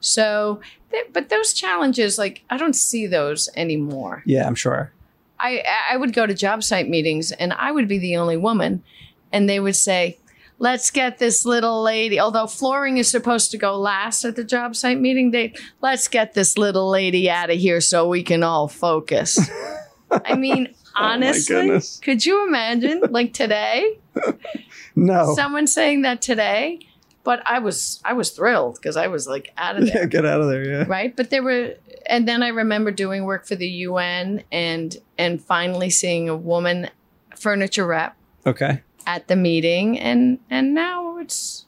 [0.00, 0.60] So
[0.90, 4.22] th- but those challenges like i don't see those anymore.
[4.24, 4.92] Yeah, I'm sure.
[5.38, 8.82] I I would go to job site meetings and I would be the only woman,
[9.32, 10.18] and they would say,
[10.58, 14.74] "Let's get this little lady." Although flooring is supposed to go last at the job
[14.76, 18.68] site meeting, they let's get this little lady out of here so we can all
[18.68, 19.38] focus.
[20.10, 21.98] I mean, oh honestly, goodness.
[22.02, 23.98] could you imagine like today
[24.96, 25.34] No.
[25.34, 26.80] someone saying that today?
[27.26, 30.24] But I was I was thrilled because I was like out of there yeah, get
[30.24, 30.64] out of there.
[30.64, 30.84] Yeah.
[30.88, 31.74] right but there were
[32.08, 36.88] and then i remember doing work for the un and and finally seeing a woman
[37.36, 38.80] furniture rep Okay.
[39.06, 41.66] at the meeting and and now it's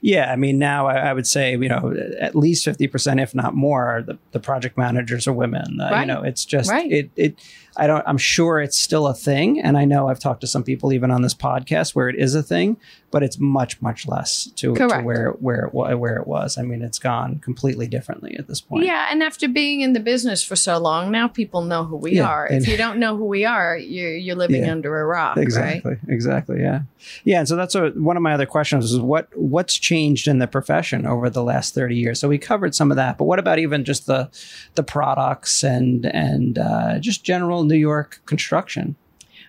[0.00, 3.34] Yeah, I mean, now I, I would say you know at least fifty percent, if
[3.34, 5.80] not more, the, the project managers are women.
[5.80, 6.90] Uh, You know, it's just Right.
[6.92, 7.32] it it.
[7.76, 8.02] I don't.
[8.06, 11.10] I'm sure it's still a thing, and I know I've talked to some people even
[11.10, 12.76] on this podcast where it is a thing,
[13.10, 16.56] but it's much much less to, to where where it where it was.
[16.58, 18.84] I mean, it's gone completely differently at this point.
[18.84, 22.12] yeah and after being in the business for so long now people know who we
[22.16, 24.72] Yeah, are if you don't know who we are you're you're living Yeah.
[24.72, 25.96] under a rock right Exactly.
[26.08, 26.60] Exactly.
[26.60, 26.82] Yeah.
[27.24, 27.38] Yeah.
[27.40, 30.46] And so that's a, one of my other questions is what what's changed in the
[30.46, 32.18] profession over the last thirty years.
[32.20, 34.30] So we covered some of that, but what about even just the
[34.74, 38.96] the products and and uh, just general New York construction?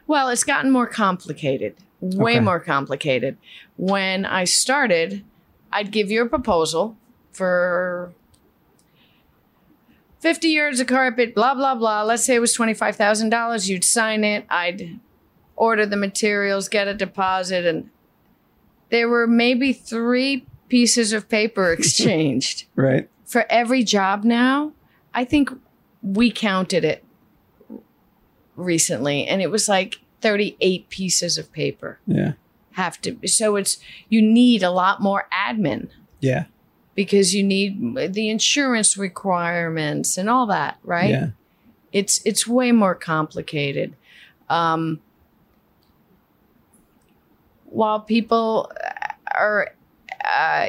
[0.07, 2.39] Well, it's gotten more complicated, way Okay.
[2.39, 3.37] more complicated.
[3.77, 5.23] When I started,
[5.71, 6.95] I'd give you a proposal
[7.31, 8.11] for
[10.19, 12.03] 50 yards of carpet, blah, blah, blah.
[12.03, 13.69] Let's say it was $25,000.
[13.69, 14.45] You'd sign it.
[14.49, 14.99] I'd
[15.55, 17.89] order the materials, get a deposit, and
[18.89, 23.07] there were maybe three pieces of paper exchanged Right.
[23.25, 24.73] for every job now.
[25.13, 25.49] I think
[26.01, 27.03] we counted it
[28.55, 32.33] recently and it was like 38 pieces of paper Yeah.
[32.73, 33.77] have to so it's
[34.09, 35.89] you need a lot more admin
[36.19, 36.45] Yeah.
[36.95, 41.27] because you need the insurance requirements and all that right Yeah.
[41.91, 43.95] it's it's way more complicated
[44.49, 44.99] um
[47.65, 48.71] while people
[49.33, 49.73] are
[50.23, 50.67] uh,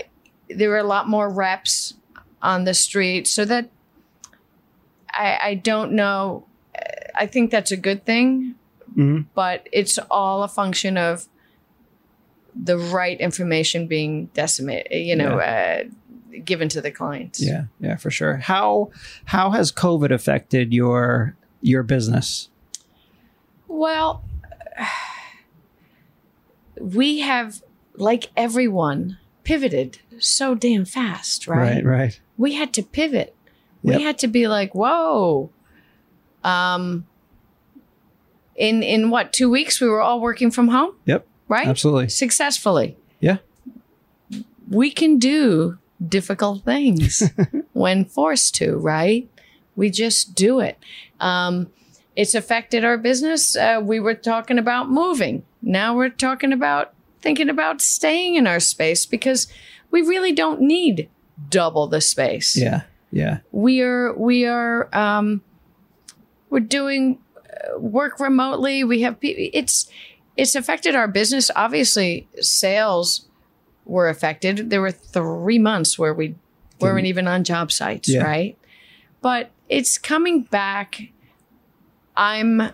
[0.50, 1.94] there are a lot more reps
[2.42, 3.70] on the street so that
[5.12, 6.44] i i don't know
[7.16, 8.54] i think that's a good thing
[8.94, 11.26] hmm but it's all a function of
[12.54, 15.82] the right information being decimated you know uh,
[16.44, 17.64] given to the clients Yeah.
[17.80, 17.96] Yeah.
[17.96, 18.36] For sure.
[18.36, 18.90] How
[19.26, 22.48] how has COVID affected your your business?
[23.68, 24.22] Well,
[26.80, 27.62] we have,
[27.96, 31.76] like everyone, pivoted so damn fast, right?
[31.76, 31.84] Right.
[31.84, 32.20] Right.
[32.36, 33.34] We had to pivot.
[33.82, 35.50] We had to be like, whoa.
[36.46, 37.06] Um,
[38.56, 41.26] in in what two weeks we were all working from home, Yep.
[41.48, 41.66] right?
[41.66, 42.08] Absolutely.
[42.08, 42.96] Successfully.
[43.20, 43.38] Yeah.
[44.70, 47.22] We can do difficult things
[47.72, 49.28] when forced to, right?
[49.76, 50.78] We just do it.
[51.20, 51.68] Um,
[52.14, 53.56] it's affected our business.
[53.56, 55.44] Uh, we were talking about moving.
[55.62, 59.48] Now we're talking about thinking about staying in our space because
[59.90, 61.08] we really don't need
[61.50, 62.82] double the space Yeah.
[63.12, 63.38] Yeah.
[63.52, 65.42] we are we are um
[66.50, 67.18] we're doing
[67.74, 68.84] uh, work remotely.
[68.84, 69.90] We have it's
[70.36, 71.50] it's affected our business.
[71.56, 73.26] Obviously sales
[73.84, 74.70] were affected.
[74.70, 76.34] There were 3 months where we
[76.80, 78.22] weren't even on job sites Yeah.
[78.24, 78.58] right?
[79.22, 81.00] But it's coming back.
[82.16, 82.70] I'm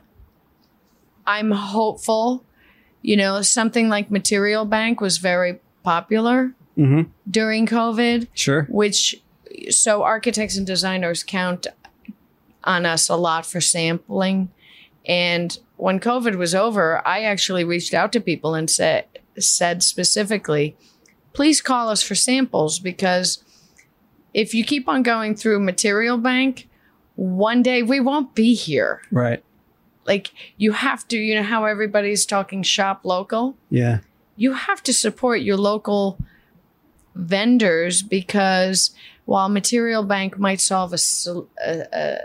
[1.26, 2.44] i'm hopeful.
[3.02, 7.10] You know something like material bank was very popular Mm-hmm.
[7.30, 8.66] during covid Sure.
[8.70, 9.20] which
[9.68, 11.66] so architects and designers count
[12.64, 14.50] on us a lot for sampling
[15.06, 19.04] and when covid was over i actually reached out to people and said
[19.38, 20.76] said specifically
[21.32, 23.42] please call us for samples because
[24.34, 26.68] if you keep on going through material bank
[27.16, 29.42] one day we won't be here Right.
[30.06, 33.98] like you have to you know how everybody's talking shop local Yeah.
[34.36, 36.18] you have to support your local
[37.14, 38.90] vendors because
[39.24, 40.98] while material bank might solve a
[41.64, 42.18] a, a,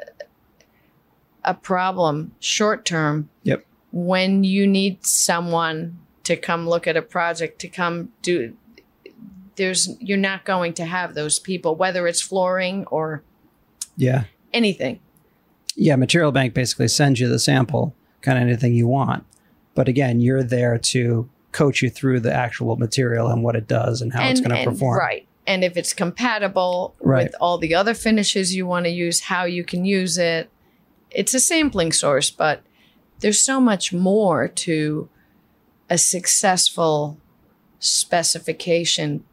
[1.47, 3.65] a problem short term Yep.
[3.91, 8.53] when you need someone to come look at a project to come do
[9.55, 13.23] there's you're not going to have those people whether it's flooring or
[13.95, 14.25] Yeah.
[14.53, 14.99] anything
[15.75, 15.95] Yeah.
[15.95, 19.23] Material Bank basically sends you the sample, kind of anything you want.
[19.75, 24.01] But again, you're there to coach you through the actual material and what it does
[24.01, 24.97] and how it's going to perform.
[24.97, 25.27] Right.
[25.45, 27.25] And if it's compatible Right.
[27.27, 30.49] with all the other finishes you want to use, how you can use it.
[31.11, 32.63] It's a sampling source, but
[33.19, 35.09] there's so much more to
[35.89, 37.17] a successful
[37.79, 39.23] specification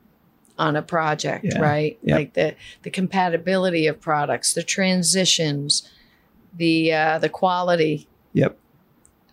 [0.59, 1.61] on a project, Yeah.
[1.61, 1.99] right?
[2.03, 2.17] Yep.
[2.17, 5.89] Like the the compatibility of products, the transitions,
[6.57, 8.07] the uh, the quality.
[8.35, 8.57] Yep.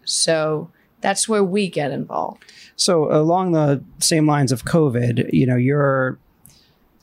[0.04, 2.44] So that's where we get involved.
[2.76, 6.18] So along the same lines of COVID, you know, you're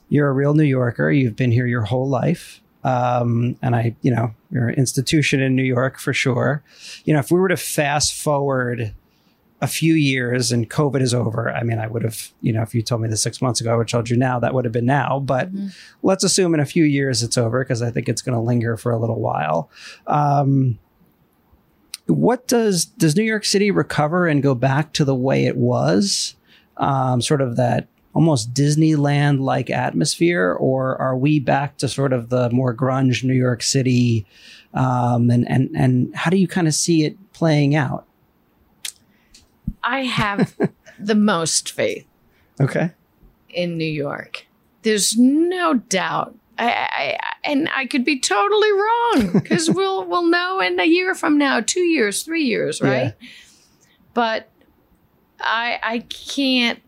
[0.08, 1.10] you're a real New Yorker.
[1.10, 2.60] You've been here your whole life.
[2.82, 6.62] Um, and I, you know, an institution in New York for sure.
[7.04, 8.94] You know, if we were to fast forward
[9.60, 12.74] a few years and COVID is over, I mean, I would have, you know, if
[12.74, 14.64] you told me this six months ago, I would have told you now, that would
[14.64, 15.18] have been now.
[15.18, 15.74] But Mhm.
[16.02, 18.76] let's assume in a few years it's over because I think it's going to linger
[18.76, 19.68] for a little while.
[20.06, 20.78] Um,
[22.06, 26.36] what does does New York City recover and go back to the way it was,
[26.78, 32.28] um, sort of that almost Disneyland like atmosphere, or are we back to sort of
[32.30, 34.26] the more grunge New York City?
[34.74, 38.06] Um, and and and how do you kind of see it playing out?
[39.82, 40.54] I have
[40.98, 42.06] the most faith
[42.60, 42.90] Okay.
[43.48, 44.46] in New York.
[44.82, 46.34] There's no doubt.
[46.58, 50.84] I, I, I- and I could be totally wrong because we'll we'll know in a
[50.84, 53.14] year from now, two years, three years, right?
[54.12, 54.50] But
[55.40, 56.80] I I can't.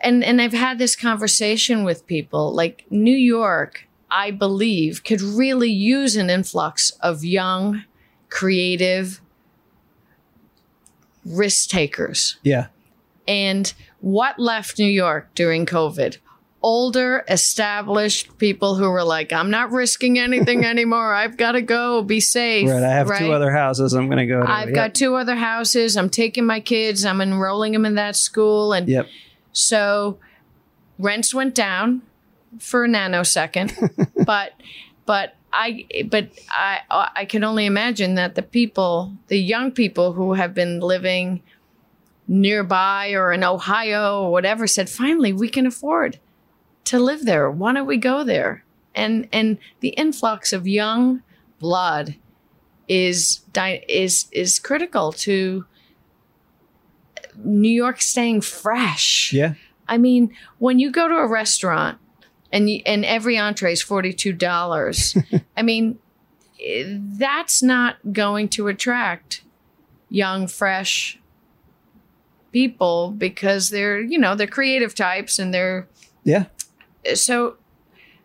[0.00, 3.88] And and I've had this conversation with people like New York.
[4.10, 7.84] I believe could really use an influx of young,
[8.28, 9.20] creative
[11.24, 12.36] risk takers.
[12.42, 12.66] Yeah.
[13.26, 16.18] And what left New York during COVID?
[16.66, 21.12] Older, established people who were like, I'm not risking anything anymore.
[21.12, 22.02] I've got to go.
[22.02, 22.70] Be safe.
[22.70, 22.82] Right.
[22.82, 23.18] I have right?
[23.18, 23.92] two other houses.
[23.92, 24.40] I'm going to go.
[24.40, 24.50] To.
[24.50, 24.74] I've Yep.
[24.74, 25.94] got two other houses.
[25.94, 27.04] I'm taking my kids.
[27.04, 28.72] I'm enrolling them in that school.
[28.72, 29.08] And Yep.
[29.52, 30.18] so
[30.98, 32.00] rents went down
[32.58, 33.70] for a nanosecond,
[34.24, 34.52] but
[35.04, 36.78] but I but I
[37.14, 41.42] I can only imagine that the people, the young people who have been living
[42.26, 46.18] nearby or in Ohio or whatever said, finally we can afford
[46.84, 47.50] to live there.
[47.50, 48.64] Why don't we go there?
[48.94, 51.22] And and the influx of young
[51.58, 52.16] blood
[52.88, 53.40] is
[53.88, 55.64] is is critical to
[57.36, 59.32] New York staying fresh.
[59.32, 59.54] Yeah.
[59.88, 61.98] I mean, when you go to a restaurant
[62.52, 65.16] and you, and every entree is forty two dollars,
[65.56, 65.98] I mean,
[67.18, 69.42] that's not going to attract
[70.08, 71.18] young, fresh
[72.52, 75.88] people because they're you know they're creative types and they're
[76.22, 76.44] Yeah.
[77.14, 77.56] So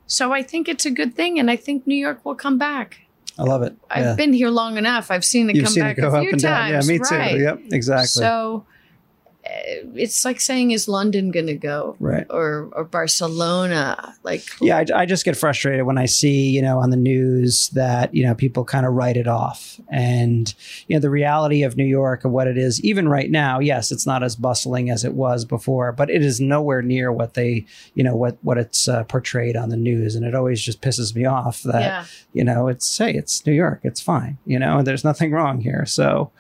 [0.08, 3.02] so I think it's a good thing, and I think New York will come back.
[3.38, 3.76] I love it.
[3.90, 4.16] I've yeah.
[4.16, 5.12] been here long enough.
[5.12, 6.72] I've seen it You've come seen back it go a up few and down.
[6.72, 6.88] times.
[6.88, 7.32] Yeah, me right.
[7.32, 7.38] too.
[7.38, 7.60] Yep.
[7.72, 8.08] Exactly.
[8.08, 8.66] So,
[9.96, 11.96] it's like saying, is London going to go?
[12.00, 12.26] Right.
[12.30, 14.16] Or, or Barcelona?
[14.24, 17.70] Like, Yeah, I, I just get frustrated when I see, you know, on the news
[17.70, 19.80] that, you know, people kind of write it off.
[19.90, 20.54] And,
[20.88, 23.92] you know, the reality of New York and what it is, even right now, yes,
[23.92, 27.66] it's not as bustling as it was before, but it is nowhere near what they,
[27.94, 30.16] you know, what, what it's uh, portrayed on the news.
[30.16, 32.06] And it always just pisses me off that, yeah.
[32.34, 33.82] you know, it's, hey, it's New York.
[33.84, 34.38] It's fine.
[34.46, 35.86] You know, there's nothing wrong here.
[35.86, 36.32] So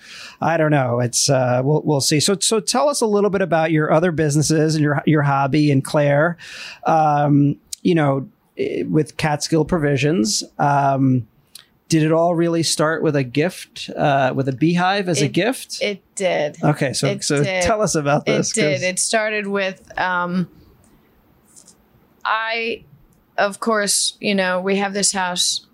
[0.41, 0.99] I don't know.
[0.99, 2.19] It's, uh, we'll, we'll see.
[2.19, 5.71] So, so tell us a little bit about your other businesses and your, your hobby
[5.71, 6.37] and Claire.
[6.85, 8.27] Um, you know,
[8.57, 10.43] eh, with Catskill Provisions.
[10.57, 11.27] Um,
[11.87, 15.81] did it all really start with a gift, uh, with a beehive as a gift?
[15.81, 16.57] It did.
[16.63, 17.63] okay, so it so did.
[17.63, 18.51] tell us about It this.
[18.53, 18.73] did.
[18.75, 20.47] 'cause- It started with um,
[22.23, 22.83] I,
[23.37, 25.65] of course, you know, we have this house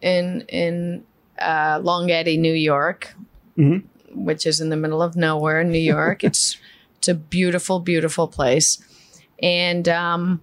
[0.00, 1.04] in in
[1.40, 3.14] uh, Long Eddy, New York,
[3.58, 3.82] Mhm.
[4.14, 6.22] which is in the middle of nowhere in New York.
[6.22, 6.56] it's
[7.04, 8.82] it's a beautiful, beautiful place,
[9.42, 10.40] and um,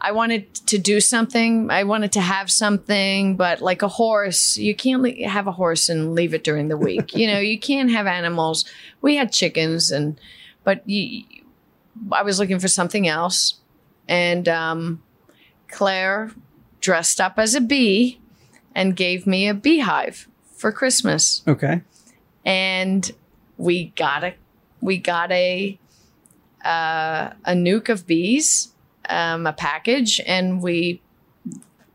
[0.00, 1.68] I wanted to do something.
[1.68, 5.88] I wanted to have something, but like a horse, you can't le- have a horse
[5.88, 7.12] and leave it during the week.
[7.16, 8.64] you know, you can't have animals.
[9.00, 10.20] We had chickens, and
[10.62, 11.24] but you,
[12.12, 13.54] I was looking for something else,
[14.06, 15.02] and um,
[15.72, 16.30] Claire
[16.80, 18.20] dressed up as a bee
[18.76, 21.82] and gave me a beehive for Christmas, okay.
[22.44, 23.10] and
[23.56, 24.34] we got a
[24.80, 25.78] we got a
[26.64, 28.72] uh, a nuc of bees,
[29.08, 31.00] um, a package, and we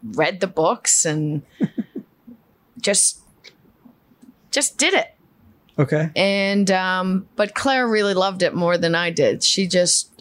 [0.03, 1.41] read the books and
[2.79, 3.19] just
[4.51, 5.15] just did it
[5.77, 6.09] Okay.
[6.15, 9.43] and um, but Claire really loved it more than I did.
[9.43, 10.11] She just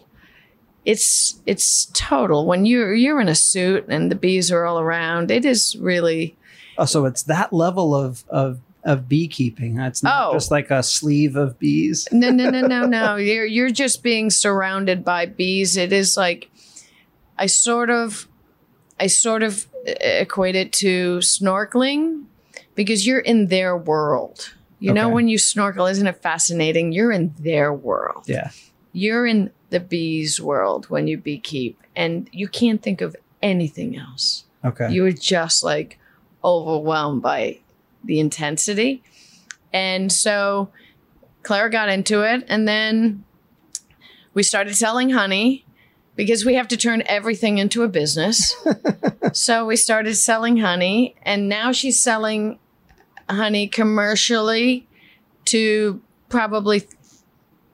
[0.84, 5.30] it's it's total when you're you're in a suit and the bees are all around.
[5.30, 6.36] It is really
[6.76, 9.78] Oh, so it's that level of of of beekeeping.
[9.78, 10.32] It's not Oh.
[10.34, 12.06] just like a sleeve of bees.
[12.12, 13.16] no no no no no.
[13.16, 15.76] You're you're just being surrounded by bees.
[15.76, 16.50] It is like
[17.38, 18.28] I sort of
[19.00, 22.24] I sort of uh, equate it to snorkeling
[22.74, 24.54] because you're in their world.
[24.80, 26.92] You know when you snorkel, isn't it fascinating?
[26.92, 28.24] You're in their world.
[28.26, 28.50] Yeah.
[28.92, 34.44] you're in the bees world when you beekeep and you can't think of anything else.
[34.62, 34.92] Okay.
[34.92, 35.98] You are just like
[36.44, 37.60] overwhelmed by
[38.04, 39.02] the intensity.
[39.72, 40.70] And so
[41.42, 43.24] Claire got into it and then
[44.32, 45.64] we started selling honey
[46.16, 48.54] because we have to turn everything into a business.
[49.32, 52.58] so we started selling honey and now she's selling
[53.28, 54.86] honey commercially
[55.46, 56.86] to probably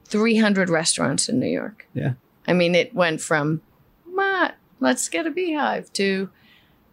[0.07, 1.87] 300 restaurants in New York.
[1.95, 2.15] Yeah.
[2.47, 3.63] I mean, it went from,
[4.07, 4.51] "Ma,
[4.81, 6.31] let's get a beehive to,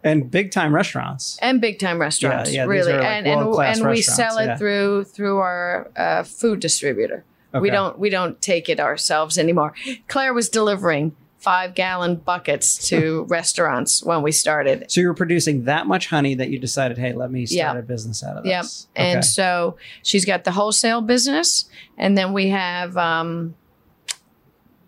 [0.08, 1.38] and big time restaurants.
[1.40, 2.92] and big time restaurants, yeah, these really.
[2.92, 4.56] like, and and, and we sell it yeah.
[4.56, 7.24] through through our uh, food distributor.
[7.60, 9.74] We don't we don't take it ourselves anymore.
[10.06, 14.90] Claire was delivering five gallon buckets to restaurants when we started.
[14.90, 17.78] So you were producing that much honey that you decided, hey, let me start Yeah.
[17.78, 18.62] a business out of Yep.
[18.62, 18.88] this.
[18.96, 21.64] And so she's got the wholesale business,
[21.96, 22.96] and then we have.
[22.96, 23.54] Um,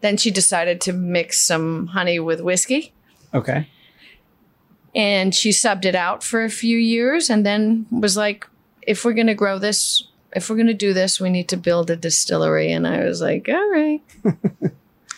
[0.01, 2.93] then she decided to mix some honey with whiskey,
[3.35, 3.69] okay.
[4.95, 8.47] And she subbed it out for a few years, and then was like,
[8.83, 11.57] "If we're going to grow this, if we're going to do this, we need to
[11.57, 14.33] build a distillery." And I was like, "All right, all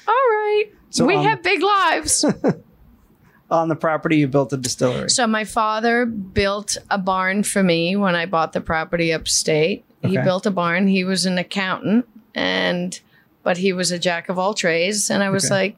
[0.06, 2.24] right." So we have big lives.
[3.50, 5.10] On the property, you built a distillery.
[5.10, 9.84] So my father built a barn for me when I bought the property upstate.
[10.02, 10.86] He built a barn.
[10.88, 12.98] He was an accountant and
[13.42, 15.54] but he was a jack of all trades and I was Okay.
[15.54, 15.76] like,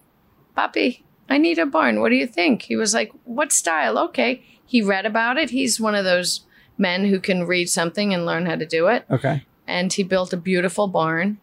[0.57, 2.01] "Papi, I need a barn.
[2.01, 4.43] What do you think?" He was like, "What style?" Okay.
[4.67, 5.51] He read about it.
[5.51, 6.45] He's one of those
[6.79, 9.45] men who can read something and learn how to do it okay.
[9.67, 11.39] and he built a beautiful barn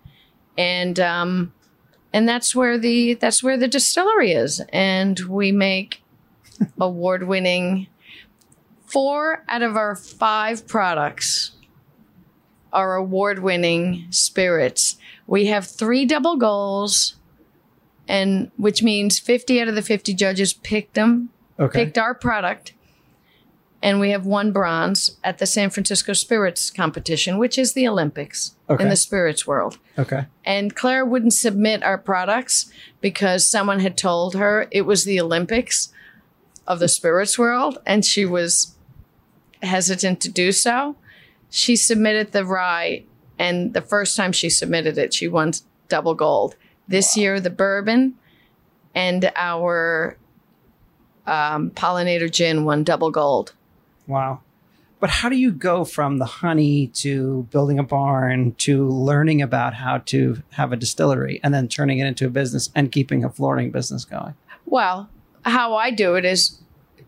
[0.58, 1.54] and um
[2.14, 6.04] and that's where the that's where the distillery is and we make
[6.80, 7.88] award-winning
[8.86, 11.52] four out of our five products
[12.74, 17.16] are award-winning spirits we have three double goals
[18.12, 21.86] and which means 50 out of the 50 judges picked them Okay.
[21.86, 22.74] picked our product
[23.84, 28.56] and we have one bronze at the San Francisco Spirits competition, which is the Olympics
[28.70, 28.84] Okay.
[28.84, 29.78] in the spirits world.
[29.98, 30.26] okay.
[30.46, 35.90] And Claire wouldn't submit our products because someone had told her it was the Olympics
[36.68, 38.76] of the spirits world and she was
[39.64, 40.96] hesitant to do so.
[41.50, 43.04] She submitted the rye
[43.40, 45.54] and the first time she submitted it, she won
[45.90, 46.56] double gold.
[46.92, 48.16] This year, the bourbon
[48.94, 50.18] and our
[51.26, 53.54] um, pollinator gin won double gold.
[54.08, 54.42] Wow.
[55.00, 59.74] but how do you go from the honey to building a barn to learning about
[59.76, 63.30] how to have a distillery and then turning it into a business and keeping a
[63.30, 64.34] flooring business going?
[64.66, 65.10] Well,
[65.44, 66.60] how I do it is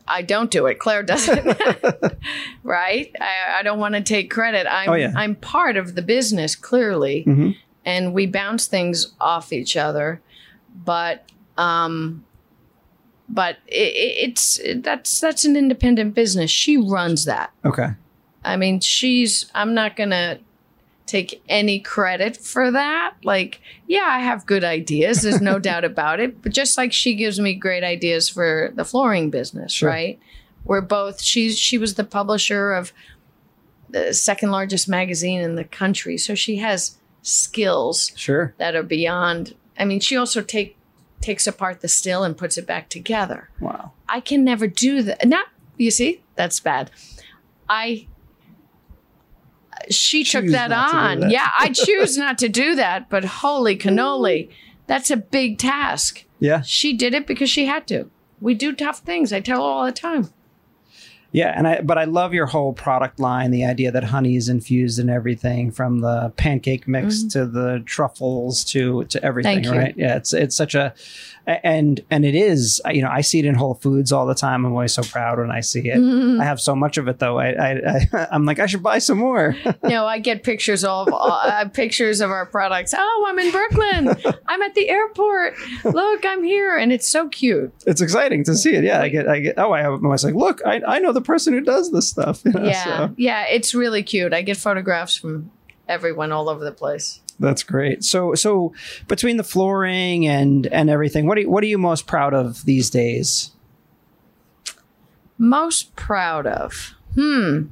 [0.08, 0.80] I don't do it.
[0.80, 1.44] Claire does it.
[2.64, 3.14] right?
[3.22, 4.66] I, I don't want to take credit.
[4.72, 5.12] I'm Oh, yeah.
[5.16, 7.24] I'm part of the business, clearly.
[7.26, 7.56] Mhm.
[7.86, 10.22] And we bounce things off each other.
[10.86, 12.24] But um
[13.30, 16.52] but it, it, it's that's that's an independent business.
[16.52, 17.52] She runs that.
[17.66, 17.90] Okay.
[18.46, 20.38] I mean, she's, I'm not going to
[21.06, 23.14] take any credit for that.
[23.24, 25.22] Like, yeah, I have good ideas.
[25.22, 26.42] There's no doubt about it.
[26.42, 29.88] But just like she gives me great ideas for the flooring business, Sure.
[29.88, 30.20] right?
[30.66, 32.92] We're both, she's, she was the publisher of
[33.90, 36.18] the second largest magazine in the country.
[36.18, 38.54] So she has skills Sure.
[38.60, 40.78] that are beyond, I mean, she also take,
[41.22, 43.50] takes apart the still and puts it back together.
[43.60, 43.94] Wow.
[44.08, 45.28] I can never do that.
[45.28, 45.48] Not
[45.78, 46.92] you see, that's bad.
[47.68, 48.06] I
[49.90, 51.20] she took that to on.
[51.22, 51.32] that.
[51.32, 54.50] Yeah, I choose not to do that, but holy cannoli,
[54.88, 56.26] that's a big task.
[56.40, 56.62] Yeah.
[56.62, 58.10] She did it because she had to.
[58.40, 59.34] We do tough things.
[59.34, 60.30] I tell her all the time.
[61.34, 64.50] Yeah, and I but I love your whole product line, the idea that honey is
[64.50, 69.78] infused in everything from the pancake mix to the truffles to to everything, Mm-hmm.
[69.78, 69.94] Right?
[69.98, 70.94] Yeah, it's it's such a
[71.46, 74.66] and and it is, you know, I see it in Whole Foods all the time.
[74.66, 75.98] I'm always so proud when I see it.
[75.98, 76.40] Mm-hmm.
[76.40, 77.38] I have so much of it though.
[77.38, 77.72] I, I,
[78.14, 79.56] I I'm like I should buy some more.
[79.84, 82.94] no, I get pictures of uh, pictures of our products.
[82.98, 84.10] Oh, I'm in Brooklyn.
[84.48, 85.56] I'm at the airport.
[85.84, 87.74] Look, I'm here, and it's so cute.
[87.86, 88.84] it's exciting to see it.
[88.84, 91.12] Yeah, I get I get oh I have, I was like, look, I, I know
[91.12, 92.42] the person who does this stuff.
[92.46, 93.14] you know, Yeah, so.
[93.18, 94.34] yeah, it's really cute.
[94.34, 95.52] I get photographs from
[95.88, 97.20] everyone all over the place.
[97.40, 98.04] That's great.
[98.04, 98.74] So so
[99.08, 102.64] between the flooring and and everything, what are you, what are you most proud of
[102.66, 103.52] these days?
[105.38, 106.94] Most proud of?
[107.16, 107.64] Hmm.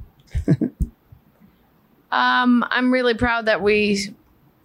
[2.10, 4.14] um, I'm really proud that we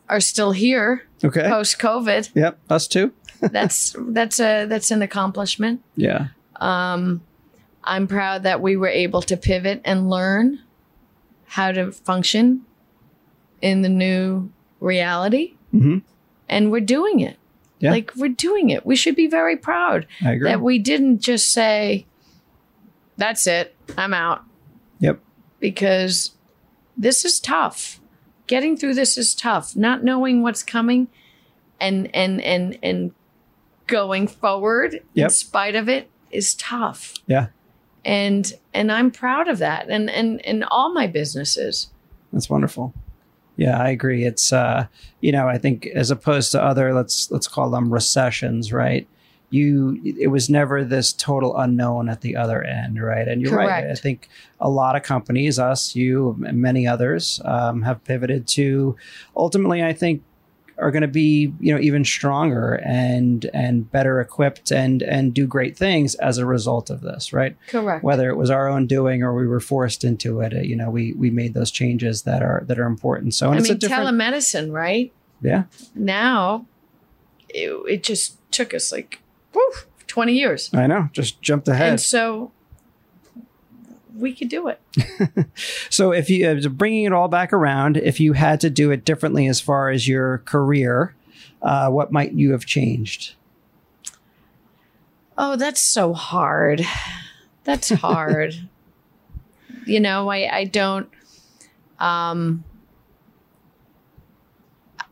[0.09, 1.43] are still here Okay.
[1.47, 2.31] post COVID.
[2.35, 2.59] Yep.
[2.69, 3.13] Us too.
[3.39, 5.83] That's that's a that's an accomplishment.
[5.95, 6.27] Yeah.
[6.57, 7.21] Um,
[7.87, 10.59] I'm proud that we were able to pivot and learn
[11.45, 12.61] how to function
[13.61, 16.01] in the new reality, Mhm.
[16.49, 17.37] and we're doing it.
[17.79, 17.91] Yeah.
[17.91, 18.85] Like we're doing it.
[18.85, 20.49] We should be very proud I agree.
[20.49, 22.05] that we didn't just say,
[23.17, 24.43] "That's it, I'm out,"
[24.99, 25.19] yep.
[25.59, 26.31] because
[26.97, 27.99] this is tough.
[28.47, 29.75] Getting through this is tough.
[29.75, 31.07] Not knowing what's coming,
[31.79, 33.11] and and and and
[33.87, 37.47] going forward in spite of it is tough Yeah.
[38.07, 41.91] And and I'm proud of that and and and all my businesses.
[42.31, 42.93] That's wonderful.
[43.57, 44.23] Yeah, I agree.
[44.23, 44.87] It's uh,
[45.19, 49.07] you know, I think as opposed to other let's let's call them recessions, right?
[49.49, 53.27] You it was never this total unknown at the other end, right?
[53.27, 53.89] And you're right.
[53.91, 54.29] I think
[54.61, 58.95] a lot of companies, us, you, and many others, um, have pivoted to
[59.35, 60.23] ultimately, I think,
[60.79, 65.47] are going to be you know even stronger and and better equipped and and do
[65.47, 67.55] great things as a result of this, right?
[67.67, 68.03] Correct.
[68.03, 70.89] whether it was our own doing or we were forced into it, uh, you know,
[70.89, 73.33] we we made those changes that are that are important.
[73.33, 75.11] So and I it's a mean, telemedicine, right?
[75.41, 75.63] yeah,
[75.95, 76.65] Now,
[77.49, 79.21] it, it just took us like,
[79.53, 81.89] woof, twenty years, I know, just jumped ahead.
[81.89, 82.51] and so
[84.17, 84.81] we could do it.
[85.89, 89.03] So if you uh, bringing it all back around, if you had to do it
[89.03, 91.15] differently as far as your career,
[91.61, 93.33] uh, what might you have changed?
[95.37, 96.85] Oh, that's so hard.
[97.63, 98.55] That's hard.
[99.85, 101.09] you know, I I don't
[101.99, 102.63] um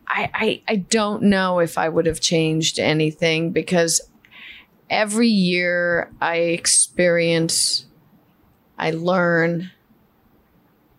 [0.06, 4.00] I, I I don't know if I would have changed anything because
[4.88, 7.85] every year I experience
[8.78, 9.70] I learn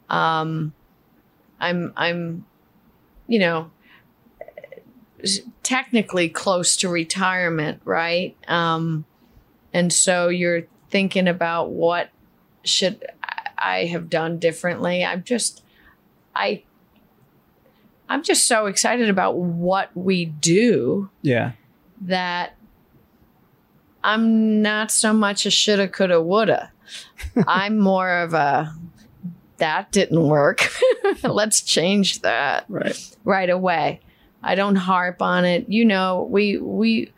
[0.10, 0.74] um
[1.60, 2.46] I'm I'm
[3.28, 3.72] you know
[5.64, 8.36] technically close to retirement, right?
[8.48, 9.06] Um
[9.74, 12.10] and so you're thinking about what
[12.64, 13.06] should
[13.58, 15.04] I have done differently.
[15.04, 15.64] I'm just
[16.36, 16.64] I
[18.10, 21.52] I'm just so excited about what we do Yeah,
[22.02, 22.56] that
[24.04, 26.72] I'm not so much a shoulda, coulda, woulda.
[27.48, 28.74] I'm more of a
[29.58, 30.70] that didn't work.
[31.24, 33.16] Let's change that right.
[33.24, 34.02] right away.
[34.44, 35.68] I don't harp on it.
[35.68, 37.12] You know, we we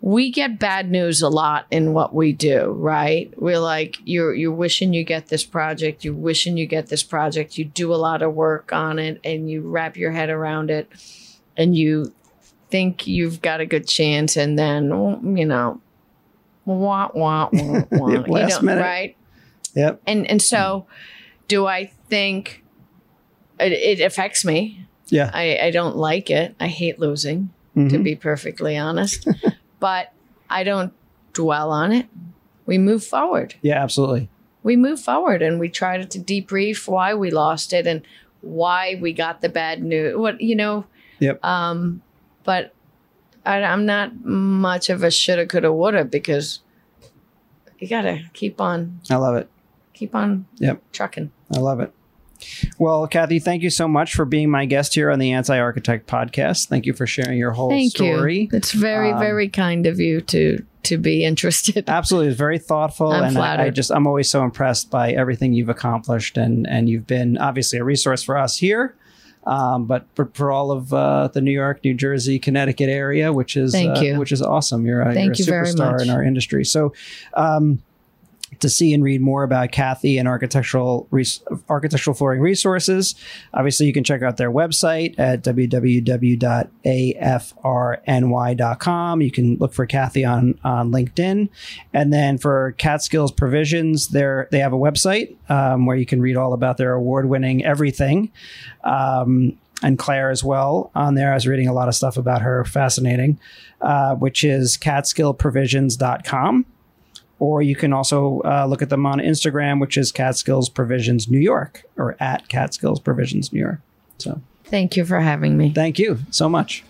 [0.00, 3.32] we get bad news a lot in what we do, right?
[3.36, 7.58] We're like you're you're wishing you get this project, you're wishing you get this project,
[7.58, 10.88] you do a lot of work on it and you wrap your head around it
[11.56, 12.14] and you
[12.70, 14.90] think you've got a good chance and then
[15.36, 15.80] you know
[16.74, 18.80] wah wah wah wah you Last know, minute.
[18.82, 19.16] right?
[19.74, 20.02] Yep.
[20.06, 20.86] And and so,
[21.48, 22.64] do I think
[23.60, 24.84] it, it affects me?
[25.08, 25.30] Yeah.
[25.32, 26.54] I, I don't like it.
[26.60, 28.02] I hate losing, to Mhm.
[28.04, 29.26] be perfectly honest.
[29.80, 30.12] but
[30.50, 30.92] I don't
[31.32, 32.06] dwell on it.
[32.66, 33.54] We move forward.
[33.62, 34.28] Yeah, absolutely.
[34.62, 38.02] We move forward and we try to debrief why we lost it and
[38.42, 40.16] why we got the bad news.
[40.16, 40.84] What you know.
[41.20, 41.42] Yep.
[41.44, 42.02] Um,
[42.44, 42.74] but
[43.48, 46.60] I, I'm not much of a shoulda, coulda, woulda because
[47.78, 49.48] you gotta keep on, I love it.
[49.94, 50.82] keep on Yep.
[50.92, 51.30] trucking.
[51.54, 51.92] I love it.
[52.78, 56.06] Well, Cathy, thank you so much for being my guest here on the Anti Architect
[56.08, 56.68] podcast.
[56.68, 58.42] Thank you for sharing your whole Thank story.
[58.42, 58.48] you.
[58.52, 61.84] It's very, Um, very kind of you to to be interested.
[61.88, 65.52] Absolutely, it's very thoughtful, I'm and I, I just I'm always so impressed by everything
[65.52, 68.94] you've accomplished, and and you've been obviously a resource for us here,
[69.48, 73.56] um, but for, for all of uh, the New York, New Jersey, Connecticut area, which
[73.56, 74.18] is Thank uh, you.
[74.18, 74.86] which is awesome.
[74.86, 76.02] You're a, Thank you're you a very superstar much.
[76.02, 76.64] in our industry.
[76.64, 76.92] So.
[77.34, 77.82] Um,
[78.60, 83.14] to see and read more about Cathy and architectural res- architectural flooring resources,
[83.54, 86.42] obviously you can check out their website at www.afrny.com.
[89.22, 91.48] You can look for Cathy on on LinkedIn,
[91.92, 96.36] and then for Catskills Provisions, they they have a website um, where you can read
[96.36, 98.30] all about their award winning everything.
[98.84, 101.30] Um, and Claire as well on there.
[101.30, 103.38] I was reading a lot of stuff about her, fascinating,
[103.80, 106.66] uh, which is catskillprovisions.com
[107.38, 111.38] or you can also uh, look at them on Instagram, which is Catskills Provisions New
[111.38, 113.80] York, or at Catskills Provisions New York.
[114.18, 115.72] So Thank you for having me.
[115.72, 116.84] thank you so much.